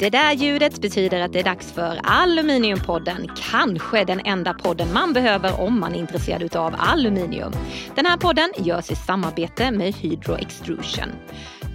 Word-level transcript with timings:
Det 0.00 0.10
där 0.10 0.32
ljudet 0.32 0.80
betyder 0.80 1.20
att 1.20 1.32
det 1.32 1.40
är 1.40 1.44
dags 1.44 1.72
för 1.72 2.00
Aluminiumpodden. 2.02 3.28
Kanske 3.50 4.04
den 4.04 4.20
enda 4.24 4.54
podden 4.54 4.92
man 4.92 5.12
behöver 5.12 5.60
om 5.60 5.80
man 5.80 5.94
är 5.94 5.98
intresserad 5.98 6.56
av 6.56 6.74
aluminium. 6.78 7.52
Den 7.94 8.06
här 8.06 8.16
podden 8.16 8.52
görs 8.58 8.90
i 8.90 8.94
samarbete 8.94 9.70
med 9.70 9.94
Hydro 9.94 10.34
Extrusion. 10.34 11.08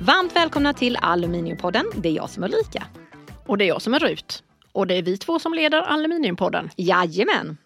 Varmt 0.01 0.35
välkomna 0.35 0.73
till 0.73 0.97
Aluminiumpodden. 1.01 1.85
Det 1.95 2.09
är 2.09 2.13
jag 2.13 2.29
som 2.29 2.43
är 2.43 2.47
Ulrika. 2.47 2.83
Och 3.45 3.57
det 3.57 3.65
är 3.65 3.67
jag 3.67 3.81
som 3.81 3.93
är 3.93 3.99
Rut. 3.99 4.43
Och 4.71 4.87
det 4.87 4.97
är 4.97 5.03
vi 5.03 5.17
två 5.17 5.39
som 5.39 5.53
leder 5.53 5.81
Aluminiumpodden. 5.81 6.69
Jajamän! 6.77 7.57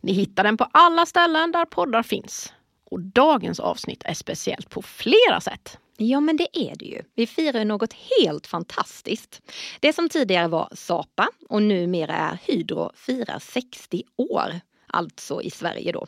Ni 0.00 0.12
hittar 0.12 0.44
den 0.44 0.56
på 0.56 0.68
alla 0.72 1.06
ställen 1.06 1.52
där 1.52 1.64
poddar 1.64 2.02
finns. 2.02 2.52
Och 2.96 3.02
dagens 3.02 3.60
avsnitt 3.60 4.02
är 4.04 4.14
speciellt 4.14 4.70
på 4.70 4.82
flera 4.82 5.40
sätt. 5.40 5.78
Ja, 5.96 6.20
men 6.20 6.36
det 6.36 6.48
är 6.52 6.76
det 6.76 6.84
ju. 6.84 7.02
Vi 7.14 7.26
firar 7.26 7.64
något 7.64 7.92
helt 7.92 8.46
fantastiskt. 8.46 9.42
Det 9.80 9.92
som 9.92 10.08
tidigare 10.08 10.48
var 10.48 10.68
Sapa 10.72 11.28
och 11.48 11.62
numera 11.62 12.14
är 12.14 12.38
Hydro 12.44 12.90
firar 12.94 13.38
60 13.38 14.02
år, 14.16 14.60
alltså 14.86 15.42
i 15.42 15.50
Sverige 15.50 15.92
då. 15.92 16.06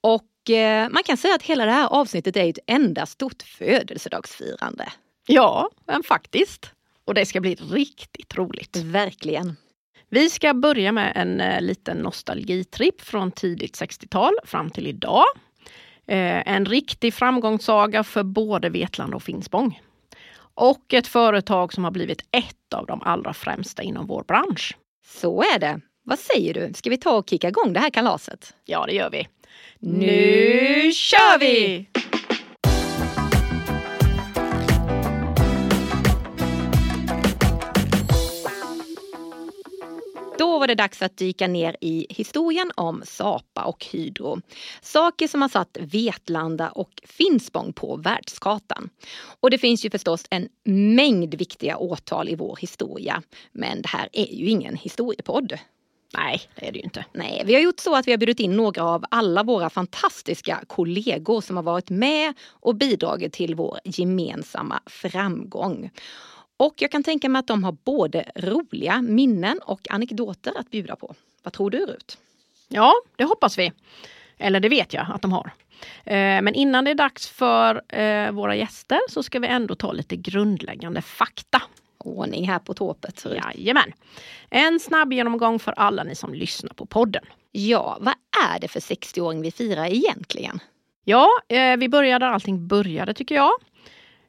Och 0.00 0.50
eh, 0.50 0.88
man 0.90 1.02
kan 1.02 1.16
säga 1.16 1.34
att 1.34 1.42
hela 1.42 1.64
det 1.64 1.72
här 1.72 1.86
avsnittet 1.86 2.36
är 2.36 2.48
ett 2.48 2.58
enda 2.66 3.06
stort 3.06 3.42
födelsedagsfirande. 3.42 4.92
Ja, 5.26 5.70
men 5.86 6.02
faktiskt. 6.02 6.70
Och 7.04 7.14
det 7.14 7.26
ska 7.26 7.40
bli 7.40 7.54
riktigt 7.54 8.36
roligt. 8.36 8.76
Verkligen. 8.76 9.56
Vi 10.08 10.30
ska 10.30 10.54
börja 10.54 10.92
med 10.92 11.12
en 11.16 11.40
eh, 11.40 11.60
liten 11.60 11.96
nostalgitripp 11.96 13.00
från 13.00 13.32
tidigt 13.32 13.80
60-tal 13.80 14.34
fram 14.44 14.70
till 14.70 14.86
idag. 14.86 15.26
Eh, 16.06 16.48
en 16.48 16.64
riktig 16.64 17.14
framgångssaga 17.14 18.04
för 18.04 18.22
både 18.22 18.68
Vetlanda 18.68 19.16
och 19.16 19.22
Finspång. 19.22 19.80
Och 20.54 20.94
ett 20.94 21.06
företag 21.06 21.72
som 21.72 21.84
har 21.84 21.90
blivit 21.90 22.20
ett 22.30 22.74
av 22.74 22.86
de 22.86 23.02
allra 23.02 23.32
främsta 23.32 23.82
inom 23.82 24.06
vår 24.06 24.24
bransch. 24.24 24.76
Så 25.06 25.42
är 25.42 25.58
det. 25.58 25.80
Vad 26.04 26.18
säger 26.18 26.54
du? 26.54 26.74
Ska 26.74 26.90
vi 26.90 26.96
ta 26.96 27.16
och 27.18 27.30
kicka 27.30 27.48
igång 27.48 27.72
det 27.72 27.80
här 27.80 27.90
kalaset? 27.90 28.54
Ja, 28.64 28.86
det 28.86 28.92
gör 28.92 29.10
vi. 29.10 29.28
Nu 29.78 30.92
kör 30.92 31.38
vi! 31.38 31.86
Var 40.62 40.66
det 40.66 40.74
dags 40.74 41.02
att 41.02 41.16
dyka 41.16 41.48
ner 41.48 41.76
i 41.80 42.06
historien 42.10 42.70
om 42.74 43.02
Sapa 43.06 43.64
och 43.64 43.86
Hydro. 43.92 44.40
Saker 44.82 45.28
som 45.28 45.42
har 45.42 45.48
satt 45.48 45.76
Vetlanda 45.80 46.70
och 46.70 47.02
Finspång 47.04 47.72
på 47.72 47.96
världskartan. 47.96 48.90
Och 49.40 49.50
det 49.50 49.58
finns 49.58 49.84
ju 49.84 49.90
förstås 49.90 50.24
en 50.30 50.48
mängd 50.64 51.34
viktiga 51.34 51.76
årtal 51.76 52.28
i 52.28 52.34
vår 52.34 52.56
historia. 52.60 53.22
Men 53.52 53.82
det 53.82 53.88
här 53.88 54.08
är 54.12 54.34
ju 54.34 54.48
ingen 54.48 54.76
historiepodd. 54.76 55.58
Nej, 56.14 56.40
det 56.54 56.68
är 56.68 56.72
det 56.72 56.78
ju 56.78 56.84
inte. 56.84 57.04
Nej, 57.12 57.42
vi 57.46 57.54
har 57.54 57.60
gjort 57.60 57.80
så 57.80 57.96
att 57.96 58.06
vi 58.06 58.10
har 58.10 58.18
bjudit 58.18 58.40
in 58.40 58.56
några 58.56 58.84
av 58.84 59.04
alla 59.10 59.42
våra 59.42 59.70
fantastiska 59.70 60.64
kollegor 60.66 61.40
som 61.40 61.56
har 61.56 61.62
varit 61.62 61.90
med 61.90 62.34
och 62.50 62.74
bidragit 62.74 63.32
till 63.32 63.54
vår 63.54 63.78
gemensamma 63.84 64.80
framgång. 64.86 65.90
Och 66.62 66.74
jag 66.76 66.90
kan 66.90 67.02
tänka 67.02 67.28
mig 67.28 67.40
att 67.40 67.46
de 67.46 67.64
har 67.64 67.76
både 67.84 68.24
roliga 68.34 69.02
minnen 69.02 69.58
och 69.58 69.90
anekdoter 69.90 70.52
att 70.58 70.70
bjuda 70.70 70.96
på. 70.96 71.14
Vad 71.42 71.52
tror 71.52 71.70
du 71.70 71.86
Rut? 71.86 72.18
Ja, 72.68 72.92
det 73.16 73.24
hoppas 73.24 73.58
vi. 73.58 73.72
Eller 74.38 74.60
det 74.60 74.68
vet 74.68 74.92
jag 74.92 75.06
att 75.14 75.22
de 75.22 75.32
har. 75.32 75.50
Eh, 76.04 76.42
men 76.42 76.54
innan 76.54 76.84
det 76.84 76.90
är 76.90 76.94
dags 76.94 77.28
för 77.28 77.82
eh, 77.98 78.30
våra 78.30 78.56
gäster 78.56 79.00
så 79.08 79.22
ska 79.22 79.38
vi 79.38 79.46
ändå 79.46 79.74
ta 79.74 79.92
lite 79.92 80.16
grundläggande 80.16 81.02
fakta. 81.02 81.62
Ordning 81.98 82.48
här 82.48 82.58
på 82.58 82.74
tåpet. 82.74 83.26
Jajamän. 83.54 83.92
En 84.50 84.80
snabb 84.80 85.12
genomgång 85.12 85.58
för 85.58 85.72
alla 85.72 86.04
ni 86.04 86.14
som 86.14 86.34
lyssnar 86.34 86.74
på 86.74 86.86
podden. 86.86 87.24
Ja, 87.52 87.98
vad 88.00 88.14
är 88.54 88.60
det 88.60 88.68
för 88.68 88.80
60-åring 88.80 89.42
vi 89.42 89.50
firar 89.50 89.86
egentligen? 89.86 90.60
Ja, 91.04 91.28
eh, 91.48 91.76
vi 91.76 91.88
börjar 91.88 92.18
där 92.18 92.26
allting 92.26 92.66
började 92.66 93.14
tycker 93.14 93.34
jag. 93.34 93.52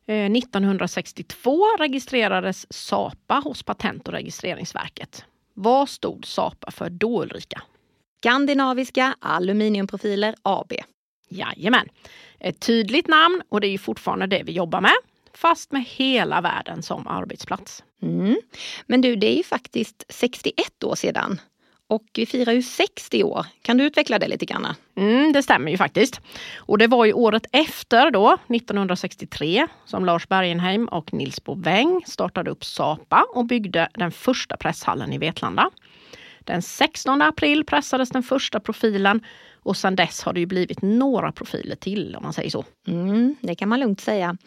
1962 0.08 1.66
registrerades 1.80 2.74
SAPA 2.74 3.42
hos 3.44 3.64
Patent 3.64 4.08
och 4.08 4.14
registreringsverket. 4.14 5.26
Vad 5.54 5.90
stod 5.90 6.26
SAPA 6.26 6.72
för 6.72 6.90
då 6.90 7.24
Ulrika? 7.24 7.62
Skandinaviska 8.20 9.16
Aluminiumprofiler 9.20 10.36
AB. 10.42 10.74
Jajamän. 11.30 11.90
Ett 12.40 12.60
tydligt 12.60 13.08
namn 13.08 13.42
och 13.50 13.62
det 13.62 13.68
är 13.68 13.72
ju 13.72 13.78
fortfarande 13.78 14.28
det 14.28 14.44
vi 14.44 14.52
jobbar 14.52 14.82
med. 14.82 14.96
Fast 15.34 15.72
med 15.72 15.84
hela 15.84 16.42
världen 16.42 16.84
som 16.84 17.08
arbetsplats. 17.08 17.84
Mm. 18.02 18.36
Men 18.88 19.02
du, 19.02 19.16
det 19.16 19.34
är 19.34 19.38
ju 19.38 19.44
faktiskt 19.44 20.06
61 20.10 20.84
år 20.84 20.96
sedan 20.96 21.40
och 21.88 22.04
vi 22.14 22.26
firar 22.26 22.54
ju 22.54 22.62
60 22.62 23.24
år. 23.24 23.46
Kan 23.62 23.78
du 23.78 23.84
utveckla 23.84 24.20
det 24.20 24.28
lite 24.28 24.46
grann? 24.46 24.68
Mm, 24.96 25.34
det 25.34 25.44
stämmer 25.44 25.72
ju 25.72 25.78
faktiskt. 25.78 26.22
Och 26.56 26.78
det 26.78 26.88
var 26.88 27.06
ju 27.06 27.14
året 27.14 27.46
efter 27.52 28.12
då, 28.12 28.38
1963, 28.48 29.68
som 29.86 30.06
Lars 30.06 30.28
Bergenheim 30.28 30.88
och 30.88 31.14
Nils 31.14 31.44
Boväng 31.44 32.02
startade 32.06 32.52
upp 32.52 32.66
Sapa 32.66 33.26
och 33.36 33.46
byggde 33.46 33.90
den 33.94 34.12
första 34.12 34.58
presshallen 34.58 35.14
i 35.14 35.18
Vetlanda. 35.18 35.70
Den 36.44 36.62
16 36.62 37.22
april 37.22 37.66
pressades 37.66 38.10
den 38.10 38.24
första 38.24 38.60
profilen 38.60 39.22
och 39.64 39.78
sedan 39.78 39.96
dess 39.96 40.24
har 40.24 40.34
det 40.34 40.40
ju 40.40 40.46
blivit 40.46 40.82
några 40.82 41.32
profiler 41.32 41.76
till 41.76 42.16
om 42.16 42.24
man 42.24 42.34
säger 42.34 42.50
så. 42.50 42.66
Mm, 42.88 43.36
det 43.42 43.56
kan 43.56 43.70
man 43.70 43.80
lugnt 43.80 44.02
säga. 44.02 44.38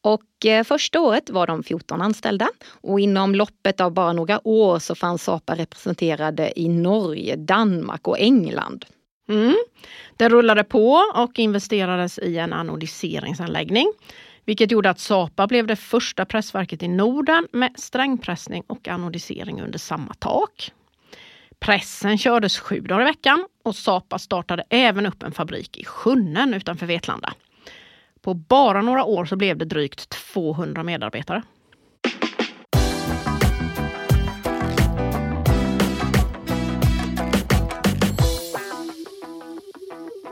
Och 0.00 0.46
eh, 0.46 0.64
första 0.64 1.00
året 1.00 1.30
var 1.30 1.46
de 1.46 1.62
14 1.62 2.02
anställda 2.02 2.48
och 2.66 3.00
inom 3.00 3.34
loppet 3.34 3.80
av 3.80 3.92
bara 3.92 4.12
några 4.12 4.48
år 4.48 4.78
så 4.78 4.94
fanns 4.94 5.22
Sapa 5.22 5.54
representerade 5.54 6.60
i 6.60 6.68
Norge, 6.68 7.36
Danmark 7.36 8.08
och 8.08 8.18
England. 8.18 8.84
Mm. 9.28 9.56
Det 10.16 10.28
rullade 10.28 10.64
på 10.64 11.02
och 11.14 11.38
investerades 11.38 12.18
i 12.18 12.38
en 12.38 12.52
anodiseringsanläggning. 12.52 13.92
Vilket 14.44 14.70
gjorde 14.70 14.90
att 14.90 15.00
Sapa 15.00 15.46
blev 15.46 15.66
det 15.66 15.76
första 15.76 16.24
pressverket 16.24 16.82
i 16.82 16.88
Norden 16.88 17.48
med 17.52 17.72
strängpressning 17.76 18.62
och 18.66 18.88
anodisering 18.88 19.62
under 19.62 19.78
samma 19.78 20.14
tak. 20.14 20.72
Pressen 21.60 22.18
kördes 22.18 22.58
sju 22.58 22.80
dagar 22.80 23.02
i 23.02 23.04
veckan 23.04 23.46
och 23.64 23.76
Sapa 23.76 24.18
startade 24.18 24.64
även 24.70 25.06
upp 25.06 25.22
en 25.22 25.32
fabrik 25.32 25.76
i 25.76 25.84
Sjunnen 25.84 26.54
utanför 26.54 26.86
Vetlanda. 26.86 27.34
På 28.22 28.34
bara 28.34 28.82
några 28.82 29.04
år 29.04 29.24
så 29.24 29.36
blev 29.36 29.58
det 29.58 29.64
drygt 29.64 30.08
200 30.08 30.82
medarbetare. 30.82 31.42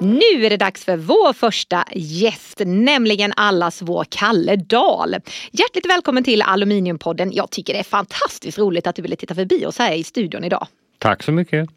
Nu 0.02 0.46
är 0.46 0.50
det 0.50 0.56
dags 0.56 0.84
för 0.84 0.96
vår 0.96 1.32
första 1.32 1.84
gäst, 1.94 2.62
nämligen 2.66 3.32
allas 3.36 3.82
vår 3.82 4.06
Kalle 4.08 4.56
Dahl. 4.56 5.16
Hjärtligt 5.50 5.88
välkommen 5.88 6.24
till 6.24 6.42
Aluminiumpodden. 6.42 7.32
Jag 7.32 7.50
tycker 7.50 7.72
det 7.72 7.78
är 7.78 7.84
fantastiskt 7.84 8.58
roligt 8.58 8.86
att 8.86 8.96
du 8.96 9.02
ville 9.02 9.16
titta 9.16 9.34
förbi 9.34 9.66
oss 9.66 9.78
här 9.78 9.92
i 9.94 10.04
studion 10.04 10.44
idag. 10.44 10.66
Tack 11.02 11.22
så 11.22 11.32
mycket. 11.32 11.68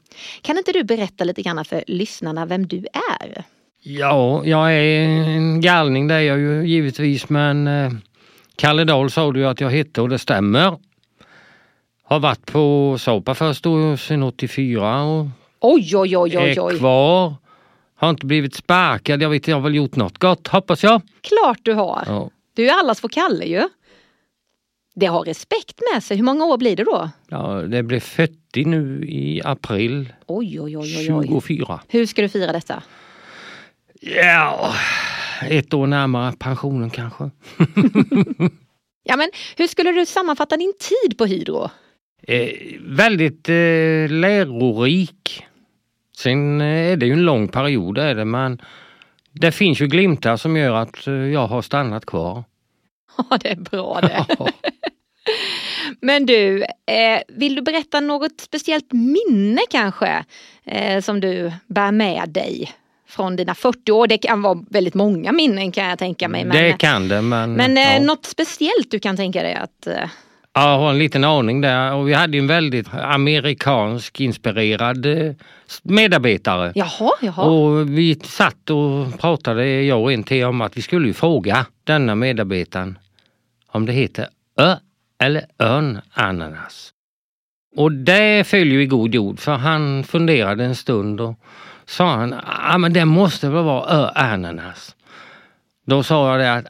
Kan 0.41 0.57
inte 0.57 0.71
du 0.71 0.83
berätta 0.83 1.23
lite 1.23 1.41
grann 1.41 1.65
för 1.65 1.83
lyssnarna 1.87 2.45
vem 2.45 2.67
du 2.67 2.77
är? 3.21 3.43
Ja, 3.81 4.41
jag 4.45 4.73
är 4.73 5.07
en 5.07 5.61
galning 5.61 6.07
det 6.07 6.15
är 6.15 6.21
jag 6.21 6.39
ju 6.39 6.67
givetvis 6.67 7.29
men 7.29 7.67
eh, 7.67 7.91
Kalle 8.55 8.83
Dahl 8.83 9.11
sa 9.11 9.31
du 9.31 9.47
att 9.47 9.61
jag 9.61 9.69
hette 9.69 10.01
och 10.01 10.09
det 10.09 10.19
stämmer. 10.19 10.77
Har 12.03 12.19
varit 12.19 12.45
på 12.45 12.97
Sapa 12.99 13.35
först 13.35 13.63
då 13.63 13.97
sedan 13.97 14.23
84 14.23 15.03
och 15.03 15.27
oj, 15.59 15.97
oj, 15.97 16.17
oj, 16.17 16.37
oj, 16.37 16.61
oj. 16.61 16.73
är 16.73 16.77
kvar. 16.77 17.33
Har 17.95 18.09
inte 18.09 18.25
blivit 18.25 18.55
sparkad. 18.55 19.21
Jag 19.21 19.29
vet 19.29 19.47
jag 19.47 19.55
har 19.55 19.61
väl 19.61 19.75
gjort 19.75 19.95
något 19.95 20.17
gott 20.17 20.47
hoppas 20.47 20.83
jag. 20.83 21.01
Klart 21.21 21.59
du 21.61 21.73
har. 21.73 22.03
Ja. 22.07 22.29
Du 22.53 22.69
är 22.69 22.79
allas 22.79 23.03
vår 23.03 23.09
Kalle 23.09 23.45
ju. 23.45 23.69
Det 24.95 25.05
har 25.05 25.23
respekt 25.23 25.81
med 25.93 26.03
sig. 26.03 26.17
Hur 26.17 26.23
många 26.23 26.45
år 26.45 26.57
blir 26.57 26.75
det 26.75 26.83
då? 26.83 27.09
Ja, 27.29 27.61
det 27.61 27.83
blev 27.83 27.99
40 27.99 28.65
nu 28.65 29.05
i 29.07 29.41
april 29.45 30.13
Oj, 30.27 30.61
oj, 30.61 30.77
oj, 30.77 30.95
oj, 30.97 31.13
oj. 31.13 31.27
24. 31.27 31.79
Hur 31.87 32.05
ska 32.05 32.21
du 32.21 32.29
fira 32.29 32.51
detta? 32.51 32.83
Ja, 34.01 34.73
ett 35.49 35.73
år 35.73 35.87
närmare 35.87 36.33
pensionen 36.39 36.89
kanske. 36.89 37.29
Ja, 39.07 39.15
men 39.15 39.29
hur 39.57 39.67
skulle 39.67 39.91
du 39.91 40.05
sammanfatta 40.05 40.57
din 40.57 40.73
tid 40.79 41.17
på 41.17 41.25
Hydro? 41.25 41.69
Eh, 42.27 42.49
väldigt 42.81 43.49
eh, 43.49 44.09
lärorik. 44.09 45.45
Sen 46.17 46.61
eh, 46.61 46.91
är 46.91 46.97
det 46.97 47.05
ju 47.05 47.13
en 47.13 47.25
lång 47.25 47.47
period 47.47 47.97
är 47.97 48.15
det 48.15 48.25
men 48.25 48.61
det 49.31 49.51
finns 49.51 49.81
ju 49.81 49.87
glimtar 49.87 50.37
som 50.37 50.57
gör 50.57 50.75
att 50.75 51.07
eh, 51.07 51.13
jag 51.13 51.47
har 51.47 51.61
stannat 51.61 52.05
kvar. 52.05 52.43
Ja, 53.29 53.37
det 53.41 53.49
är 53.51 53.55
bra 53.55 53.99
det. 54.01 54.25
Men 56.01 56.25
du, 56.25 56.63
eh, 56.63 57.21
vill 57.27 57.55
du 57.55 57.61
berätta 57.61 57.99
något 57.99 58.41
speciellt 58.41 58.91
minne 58.91 59.61
kanske 59.69 60.25
eh, 60.65 61.01
som 61.01 61.19
du 61.19 61.51
bär 61.67 61.91
med 61.91 62.29
dig 62.29 62.71
från 63.07 63.35
dina 63.35 63.55
40 63.55 63.91
år? 63.91 64.07
Det 64.07 64.17
kan 64.17 64.41
vara 64.41 64.65
väldigt 64.69 64.93
många 64.93 65.31
minnen 65.31 65.71
kan 65.71 65.85
jag 65.85 65.99
tänka 65.99 66.27
mig. 66.27 66.45
Men, 66.45 66.57
det 66.57 66.77
kan 66.77 67.07
det 67.07 67.21
men... 67.21 67.53
Men 67.53 67.75
ja. 67.75 67.99
något 67.99 68.25
speciellt 68.25 68.91
du 68.91 68.99
kan 68.99 69.17
tänka 69.17 69.43
dig 69.43 69.53
att 69.53 69.87
Ja, 70.57 70.71
jag 70.71 70.79
har 70.79 70.89
en 70.89 70.99
liten 70.99 71.23
aning 71.23 71.61
där 71.61 71.93
och 71.93 72.07
vi 72.07 72.13
hade 72.13 72.37
en 72.37 72.47
väldigt 72.47 72.93
amerikansk 72.93 74.19
inspirerad 74.19 75.05
eh, 75.05 75.33
medarbetare. 75.83 76.71
Jaha, 76.75 77.11
jaha. 77.21 77.43
Och 77.45 77.89
vi 77.89 78.15
satt 78.23 78.69
och 78.69 79.19
pratade, 79.19 79.83
jag 79.83 80.01
och 80.01 80.13
en 80.13 80.23
till, 80.23 80.45
om 80.45 80.61
att 80.61 80.77
vi 80.77 80.81
skulle 80.81 81.13
fråga 81.13 81.65
denna 81.83 82.15
medarbetaren 82.15 82.99
om 83.67 83.85
det 83.85 83.93
heter 83.93 84.27
ö 84.59 84.75
eller 85.19 85.45
ön 85.59 86.01
ananas. 86.13 86.91
Och 87.75 87.91
det 87.91 88.47
följer 88.47 88.79
i 88.79 88.85
god 88.85 89.15
jord 89.15 89.39
för 89.39 89.51
han 89.51 90.03
funderade 90.03 90.65
en 90.65 90.75
stund 90.75 91.21
och 91.21 91.39
sa 91.85 92.15
han, 92.15 92.35
ja 92.69 92.77
men 92.77 92.93
det 92.93 93.05
måste 93.05 93.49
väl 93.49 93.63
vara 93.63 93.89
ö 93.89 94.09
ananas. 94.15 94.95
Då 95.85 96.03
sa 96.03 96.31
jag 96.31 96.39
det 96.39 96.53
att, 96.53 96.65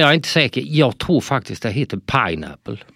jag 0.00 0.10
är 0.10 0.12
inte 0.12 0.28
säker, 0.28 0.62
jag 0.66 0.98
tror 0.98 1.20
faktiskt 1.20 1.62
det 1.62 1.70
heter 1.70 1.96
pineapple. 1.96 2.76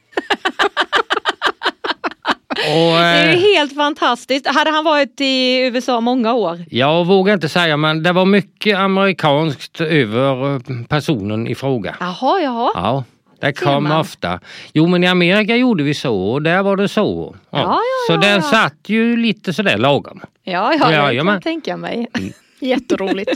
Och, 2.66 2.98
det 2.98 3.06
är 3.06 3.32
ju 3.32 3.54
helt 3.54 3.74
fantastiskt. 3.74 4.46
Hade 4.46 4.70
han 4.70 4.84
varit 4.84 5.20
i 5.20 5.60
USA 5.60 6.00
många 6.00 6.34
år? 6.34 6.64
Jag 6.70 7.06
vågar 7.06 7.34
inte 7.34 7.48
säga 7.48 7.76
men 7.76 8.02
det 8.02 8.12
var 8.12 8.24
mycket 8.24 8.78
amerikanskt 8.78 9.80
över 9.80 10.54
eh, 10.54 10.60
personen 10.88 11.46
i 11.46 11.54
fråga. 11.54 11.96
Jaha, 12.00 12.40
jaha. 12.40 12.70
Ja. 12.74 13.04
Det 13.40 13.52
kom 13.52 13.90
ofta. 13.90 14.40
Jo 14.72 14.86
men 14.86 15.04
i 15.04 15.06
Amerika 15.06 15.56
gjorde 15.56 15.84
vi 15.84 15.94
så 15.94 16.32
och 16.32 16.42
där 16.42 16.62
var 16.62 16.76
det 16.76 16.88
så. 16.88 17.36
Ja. 17.50 17.58
Ja, 17.58 17.72
ja, 17.72 18.14
så 18.14 18.20
den 18.20 18.42
satt 18.42 18.88
ju 18.88 19.16
lite 19.16 19.52
sådär 19.52 19.78
lagom. 19.78 20.20
Ja, 20.42 20.74
ja, 20.74 20.92
ja 20.92 21.12
jag 21.12 21.26
kan 21.26 21.42
tänka 21.42 21.76
mig. 21.76 22.06
Mm. 22.18 22.32
Jätteroligt. 22.58 23.30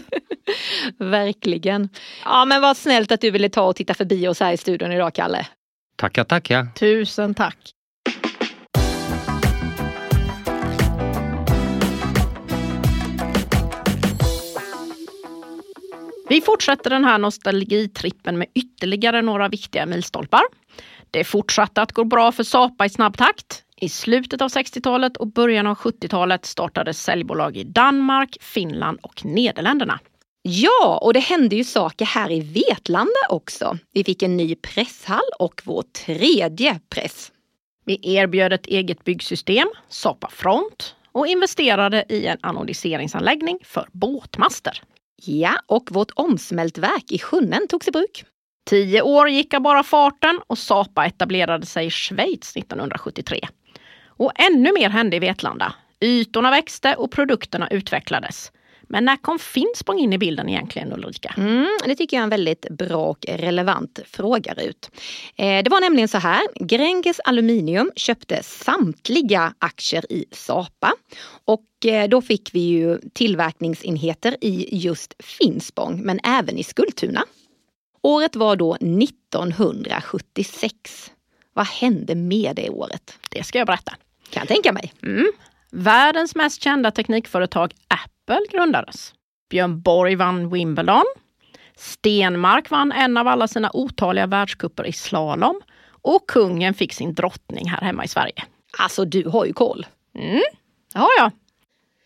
Verkligen. 0.98 1.88
Ja 2.24 2.44
men 2.44 2.62
vad 2.62 2.76
snällt 2.76 3.12
att 3.12 3.20
du 3.20 3.30
ville 3.30 3.48
ta 3.48 3.62
och 3.62 3.76
titta 3.76 3.94
förbi 3.94 4.28
oss 4.28 4.40
här 4.40 4.52
i 4.52 4.56
studion 4.56 4.92
idag 4.92 5.14
Kalle. 5.14 5.46
Tackar, 5.96 6.24
tackar. 6.24 6.66
Tusen 6.74 7.34
tack. 7.34 7.56
Vi 16.30 16.40
fortsätter 16.40 16.90
den 16.90 17.04
här 17.04 17.18
nostalgitrippen 17.18 18.38
med 18.38 18.46
ytterligare 18.54 19.22
några 19.22 19.48
viktiga 19.48 19.86
milstolpar. 19.86 20.42
Det 21.10 21.24
fortsatte 21.24 21.82
att 21.82 21.92
gå 21.92 22.04
bra 22.04 22.32
för 22.32 22.42
Sapa 22.42 22.86
i 22.86 22.88
snabb 22.88 23.16
takt. 23.16 23.62
I 23.76 23.88
slutet 23.88 24.42
av 24.42 24.48
60-talet 24.48 25.16
och 25.16 25.26
början 25.26 25.66
av 25.66 25.76
70-talet 25.76 26.46
startades 26.46 27.02
säljbolag 27.02 27.56
i 27.56 27.64
Danmark, 27.64 28.36
Finland 28.40 28.98
och 29.02 29.24
Nederländerna. 29.24 30.00
Ja, 30.42 30.98
och 31.02 31.12
det 31.12 31.20
hände 31.20 31.56
ju 31.56 31.64
saker 31.64 32.04
här 32.04 32.30
i 32.30 32.40
Vetlanda 32.40 33.20
också. 33.28 33.78
Vi 33.92 34.04
fick 34.04 34.22
en 34.22 34.36
ny 34.36 34.54
presshall 34.54 35.30
och 35.38 35.62
vår 35.64 35.82
tredje 36.06 36.80
press. 36.88 37.32
Vi 37.84 38.14
erbjöd 38.16 38.52
ett 38.52 38.66
eget 38.66 39.04
byggsystem, 39.04 39.68
Sapa 39.88 40.30
Front, 40.30 40.94
och 41.12 41.26
investerade 41.26 42.04
i 42.08 42.26
en 42.26 42.38
anodiseringsanläggning 42.40 43.58
för 43.64 43.88
båtmaster. 43.92 44.82
Ja, 45.22 45.52
och 45.66 45.92
vårt 45.92 46.10
omsmältverk 46.14 47.12
i 47.12 47.18
Sjunnen 47.18 47.68
togs 47.68 47.88
i 47.88 47.90
bruk. 47.90 48.24
Tio 48.70 49.02
år 49.02 49.28
gick 49.28 49.54
av 49.54 49.60
bara 49.60 49.82
farten 49.82 50.40
och 50.46 50.58
Sapa 50.58 51.06
etablerade 51.06 51.66
sig 51.66 51.86
i 51.86 51.90
Schweiz 51.90 52.56
1973. 52.56 53.48
Och 54.06 54.32
ännu 54.34 54.72
mer 54.72 54.90
hände 54.90 55.16
i 55.16 55.18
Vetlanda. 55.18 55.74
Ytorna 56.00 56.50
växte 56.50 56.94
och 56.94 57.10
produkterna 57.10 57.68
utvecklades. 57.68 58.52
Men 58.92 59.04
när 59.04 59.16
kom 59.16 59.38
Finspång 59.38 59.98
in 59.98 60.12
i 60.12 60.18
bilden 60.18 60.48
egentligen 60.48 60.92
Ulrika? 60.92 61.34
Mm, 61.36 61.68
det 61.84 61.94
tycker 61.94 62.16
jag 62.16 62.20
är 62.20 62.24
en 62.24 62.30
väldigt 62.30 62.66
bra 62.70 63.06
och 63.06 63.24
relevant 63.28 63.98
fråga 64.06 64.54
Rut. 64.54 64.90
Eh, 65.36 65.62
det 65.62 65.70
var 65.70 65.80
nämligen 65.80 66.08
så 66.08 66.18
här, 66.18 66.40
Gränges 66.54 67.20
Aluminium 67.24 67.92
köpte 67.96 68.42
samtliga 68.42 69.54
aktier 69.58 70.12
i 70.12 70.24
Sapa 70.32 70.92
och 71.44 71.86
eh, 71.86 72.08
då 72.08 72.22
fick 72.22 72.54
vi 72.54 72.60
ju 72.60 72.98
tillverkningsenheter 73.12 74.36
i 74.40 74.76
just 74.76 75.14
Finspång 75.18 76.00
men 76.02 76.20
även 76.24 76.58
i 76.58 76.64
Skultuna. 76.64 77.24
Året 78.02 78.36
var 78.36 78.56
då 78.56 78.74
1976. 78.74 81.12
Vad 81.52 81.66
hände 81.66 82.14
med 82.14 82.56
det 82.56 82.70
året? 82.70 83.18
Det 83.28 83.44
ska 83.44 83.58
jag 83.58 83.66
berätta. 83.66 83.92
Kan 84.30 84.40
jag 84.40 84.48
tänka 84.48 84.72
mig. 84.72 84.92
Mm. 85.02 85.32
Världens 85.72 86.34
mest 86.34 86.62
kända 86.62 86.90
teknikföretag 86.90 87.74
Apple 87.88 88.09
Apple 88.26 88.46
grundades. 88.50 89.14
Björn 89.50 89.80
Borg 89.80 90.14
vann 90.14 90.50
Wimbledon. 90.50 91.04
Stenmark 91.76 92.70
vann 92.70 92.92
en 92.92 93.16
av 93.16 93.28
alla 93.28 93.48
sina 93.48 93.70
otaliga 93.72 94.26
världscuper 94.26 94.86
i 94.86 94.92
slalom. 94.92 95.60
Och 96.02 96.26
kungen 96.28 96.74
fick 96.74 96.92
sin 96.92 97.14
drottning 97.14 97.68
här 97.68 97.80
hemma 97.80 98.04
i 98.04 98.08
Sverige. 98.08 98.44
Alltså 98.78 99.04
du 99.04 99.28
har 99.28 99.44
ju 99.44 99.52
koll. 99.52 99.86
Mm, 100.14 100.42
det 100.92 100.98
har 100.98 101.08
jag. 101.18 101.32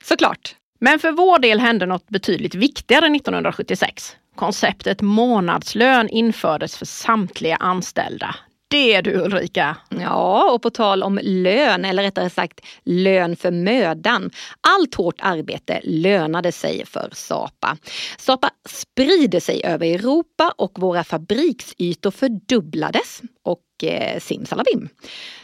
Såklart. 0.04 0.56
Men 0.80 0.98
för 0.98 1.12
vår 1.12 1.38
del 1.38 1.60
hände 1.60 1.86
något 1.86 2.08
betydligt 2.08 2.54
viktigare 2.54 3.16
1976. 3.16 4.16
Konceptet 4.36 5.02
månadslön 5.02 6.08
infördes 6.08 6.76
för 6.76 6.86
samtliga 6.86 7.56
anställda 7.56 8.36
det 8.68 9.00
du 9.00 9.14
Ulrika! 9.14 9.76
Ja, 9.88 10.52
och 10.52 10.62
på 10.62 10.70
tal 10.70 11.02
om 11.02 11.20
lön, 11.22 11.84
eller 11.84 12.02
rättare 12.02 12.30
sagt 12.30 12.60
lön 12.84 13.36
för 13.36 13.50
mödan. 13.50 14.30
Allt 14.60 14.94
hårt 14.94 15.16
arbete 15.18 15.80
lönade 15.84 16.52
sig 16.52 16.86
för 16.86 17.08
Sapa. 17.12 17.76
Sapa 18.18 18.50
sprider 18.68 19.40
sig 19.40 19.64
över 19.64 19.86
Europa 19.86 20.54
och 20.56 20.78
våra 20.78 21.04
fabriksytor 21.04 22.10
fördubblades. 22.10 23.22
Och 23.42 23.84
eh, 23.84 24.20
simsalabim 24.20 24.88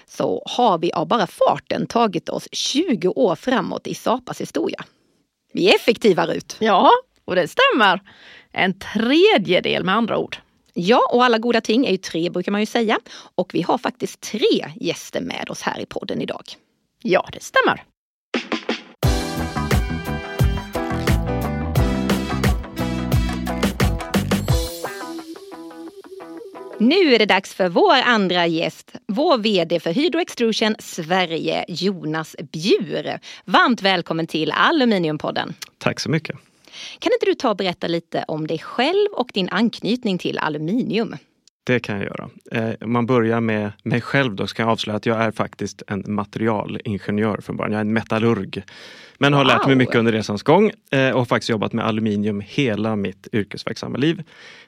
så 0.09 0.43
har 0.47 0.79
vi 0.79 0.93
av 0.93 1.09
bara 1.09 1.27
farten 1.27 1.87
tagit 1.87 2.29
oss 2.29 2.49
20 2.53 3.09
år 3.09 3.37
framåt 3.37 3.87
i 3.87 3.95
Sapas 3.95 4.41
historia. 4.41 4.85
Vi 5.53 5.71
är 5.71 5.75
effektiva 5.75 6.27
Rut! 6.27 6.57
Ja, 6.59 6.91
och 7.25 7.35
det 7.35 7.49
stämmer. 7.49 8.01
En 8.53 8.79
tredjedel 8.79 9.85
med 9.85 9.95
andra 9.95 10.19
ord. 10.19 10.37
Ja, 10.75 11.09
och 11.13 11.25
alla 11.25 11.39
goda 11.39 11.61
ting 11.61 11.87
är 11.87 11.91
ju 11.91 11.97
tre 11.97 12.31
brukar 12.31 12.53
man 12.53 12.61
ju 12.61 12.67
säga. 12.67 12.99
Och 13.35 13.55
vi 13.55 13.63
har 13.63 13.79
faktiskt 13.79 14.21
tre 14.21 14.73
gäster 14.81 15.21
med 15.21 15.51
oss 15.51 15.63
här 15.63 15.81
i 15.81 15.87
podden 15.87 16.23
idag. 16.23 16.45
Ja, 17.03 17.29
det 17.33 17.43
stämmer. 17.43 17.85
Nu 26.79 27.15
är 27.15 27.19
det 27.19 27.27
dags 27.27 27.55
för 27.55 27.69
vår 27.69 27.95
andra 27.95 28.47
gäst, 28.47 28.93
vår 29.07 29.39
VD 29.39 29.81
för 29.81 29.93
Hydro 29.93 30.21
Extrusion 30.21 30.75
Sverige, 30.79 31.65
Jonas 31.69 32.37
Bjur. 32.53 33.19
Varmt 33.45 33.83
välkommen 33.83 34.27
till 34.27 34.53
Aluminiumpodden. 34.53 35.55
Tack 35.79 36.01
så 36.01 36.11
mycket. 36.11 36.37
Kan 36.99 37.13
inte 37.13 37.27
du 37.27 37.35
ta 37.35 37.51
och 37.51 37.57
berätta 37.57 37.87
lite 37.89 38.25
om 38.29 38.47
dig 38.47 38.59
själv 38.59 39.09
och 39.13 39.31
din 39.35 39.49
anknytning 39.49 40.19
till 40.19 40.39
aluminium? 40.39 41.17
Det 41.65 41.81
kan 41.81 41.97
jag 41.97 42.05
göra. 42.05 42.31
Eh, 42.53 42.75
om 42.81 42.93
man 42.93 43.07
börjar 43.07 43.41
med 43.41 43.73
mig 43.83 44.01
själv 44.01 44.35
då 44.35 44.47
så 44.47 44.55
kan 44.55 44.65
jag 44.65 44.73
avslöja 44.73 44.97
att 44.97 45.07
jag 45.07 45.21
är 45.21 45.31
faktiskt 45.31 45.83
en 45.87 46.05
materialingenjör 46.07 47.41
från 47.41 47.57
början. 47.57 47.73
Jag 47.73 47.79
är 47.79 47.85
en 47.85 47.93
metallurg. 47.93 48.63
Men 49.19 49.33
har 49.33 49.45
wow. 49.45 49.47
lärt 49.47 49.67
mig 49.67 49.77
mycket 49.77 49.95
under 49.95 50.13
resans 50.13 50.43
gång 50.43 50.71
eh, 50.91 51.11
och 51.11 51.19
har 51.19 51.25
faktiskt 51.25 51.51
jobbat 51.51 51.73
med 51.73 51.87
aluminium 51.87 52.43
hela 52.47 52.97
mitt 52.97 53.29
yrkesverksamma 53.33 53.99
liv. 53.99 54.23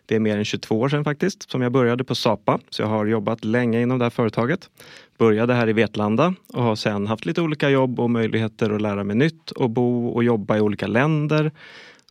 Det 0.07 0.15
är 0.15 0.21
mer 0.21 0.39
än 0.39 0.45
22 0.45 0.81
år 0.81 0.89
sedan 0.89 1.05
faktiskt 1.05 1.51
som 1.51 1.63
jag 1.63 1.73
började 1.73 2.05
på 2.05 2.15
Sapa. 2.15 2.59
Så 2.71 2.83
jag 2.83 2.89
har 2.89 3.07
jobbat 3.07 3.45
länge 3.45 3.83
inom 3.83 3.99
det 3.99 4.05
här 4.05 4.11
företaget. 4.11 4.71
Började 5.19 5.55
här 5.55 5.69
i 5.69 5.73
Vetlanda 5.73 6.35
och 6.53 6.63
har 6.63 6.77
sedan 6.77 7.07
haft 7.07 7.27
lite 7.27 7.41
olika 7.43 7.71
jobb 7.71 8.01
och 8.01 8.11
möjligheter 8.11 8.71
att 8.71 8.83
lära 8.83 9.05
mig 9.05 9.17
nytt 9.17 9.51
och 9.51 9.71
bo 9.71 10.09
och 10.09 10.25
jobba 10.25 10.57
i 10.57 10.61
olika 10.61 10.87
länder 10.87 11.53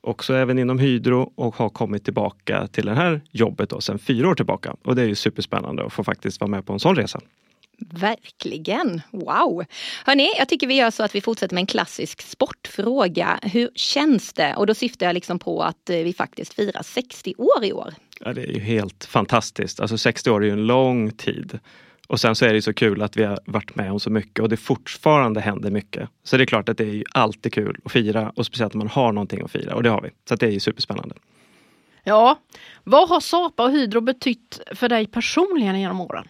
också 0.02 0.34
även 0.34 0.60
inom 0.60 0.80
Hydro 0.80 1.34
och 1.36 1.56
har 1.56 1.70
kommit 1.70 2.04
tillbaka 2.04 2.68
till 2.68 2.86
det 2.86 2.94
här 2.94 3.22
jobbet 3.32 3.70
då, 3.70 3.82
sedan 3.82 4.00
fyra 4.00 4.30
år 4.30 4.36
tillbaka. 4.36 4.76
Och 4.84 4.96
det 4.96 5.02
är 5.02 5.08
ju 5.08 5.16
superspännande 5.16 5.86
att 5.86 5.94
få 5.94 6.04
faktiskt 6.04 6.42
vara 6.42 6.52
med 6.52 6.66
på 6.66 6.74
en 6.74 6.80
sån 6.80 6.96
resa. 6.96 7.22
Verkligen! 7.90 9.02
Wow! 9.12 9.66
Hörni, 10.06 10.30
jag 10.38 10.50
tycker 10.50 10.68
vi 10.68 10.76
gör 10.76 10.92
så 10.92 11.04
att 11.04 11.16
vi 11.16 11.22
fortsätter 11.22 11.56
med 11.56 11.62
en 11.62 11.68
klassisk 11.68 12.22
sportfråga. 12.22 13.40
Hur 13.42 13.70
känns 13.76 14.34
det? 14.34 14.56
Och 14.56 14.68
då 14.68 14.74
syftar 14.74 15.06
jag 15.06 15.14
liksom 15.14 15.40
på 15.40 15.64
att 15.64 15.90
eh, 15.90 15.98
vi 15.98 16.14
faktiskt 16.14 16.54
firar 16.54 16.84
60 16.84 17.34
år 17.38 17.64
i 17.64 17.74
år. 17.74 17.94
Ja, 18.20 18.34
det 18.34 18.42
är 18.42 18.54
ju 18.54 18.60
helt 18.60 19.06
fantastiskt. 19.06 19.80
Alltså 19.80 19.98
60 19.98 20.30
år 20.32 20.42
är 20.44 20.46
ju 20.46 20.54
en 20.54 20.68
lång 20.68 21.12
tid. 21.12 21.60
Och 22.12 22.20
sen 22.20 22.36
så 22.36 22.46
är 22.46 22.54
det 22.54 22.62
så 22.62 22.74
kul 22.74 23.02
att 23.02 23.18
vi 23.18 23.24
har 23.24 23.40
varit 23.46 23.76
med 23.76 23.92
om 23.92 24.00
så 24.00 24.10
mycket 24.10 24.40
och 24.40 24.50
det 24.50 24.58
fortfarande 24.58 25.42
händer 25.42 25.72
mycket. 25.72 26.10
Så 26.24 26.38
det 26.38 26.44
är 26.44 26.46
klart 26.46 26.70
att 26.70 26.78
det 26.78 26.84
är 26.84 27.04
alltid 27.12 27.54
kul 27.54 27.78
att 27.86 27.92
fira 27.92 28.32
och 28.36 28.46
speciellt 28.46 28.74
om 28.74 28.80
man 28.80 28.88
har 28.88 29.12
någonting 29.12 29.42
att 29.42 29.52
fira 29.52 29.76
och 29.76 29.84
det 29.84 29.90
har 29.90 30.02
vi. 30.02 30.10
Så 30.30 30.36
det 30.36 30.46
är 30.46 30.52
ju 30.52 30.60
superspännande. 30.60 31.16
Ja, 32.04 32.40
vad 32.84 33.10
har 33.10 33.20
Sapa 33.20 33.64
och 33.64 33.72
Hydro 33.72 34.02
betytt 34.02 34.62
för 34.76 34.90
dig 34.90 35.08
personligen 35.08 35.80
genom 35.80 36.02
åren? 36.02 36.28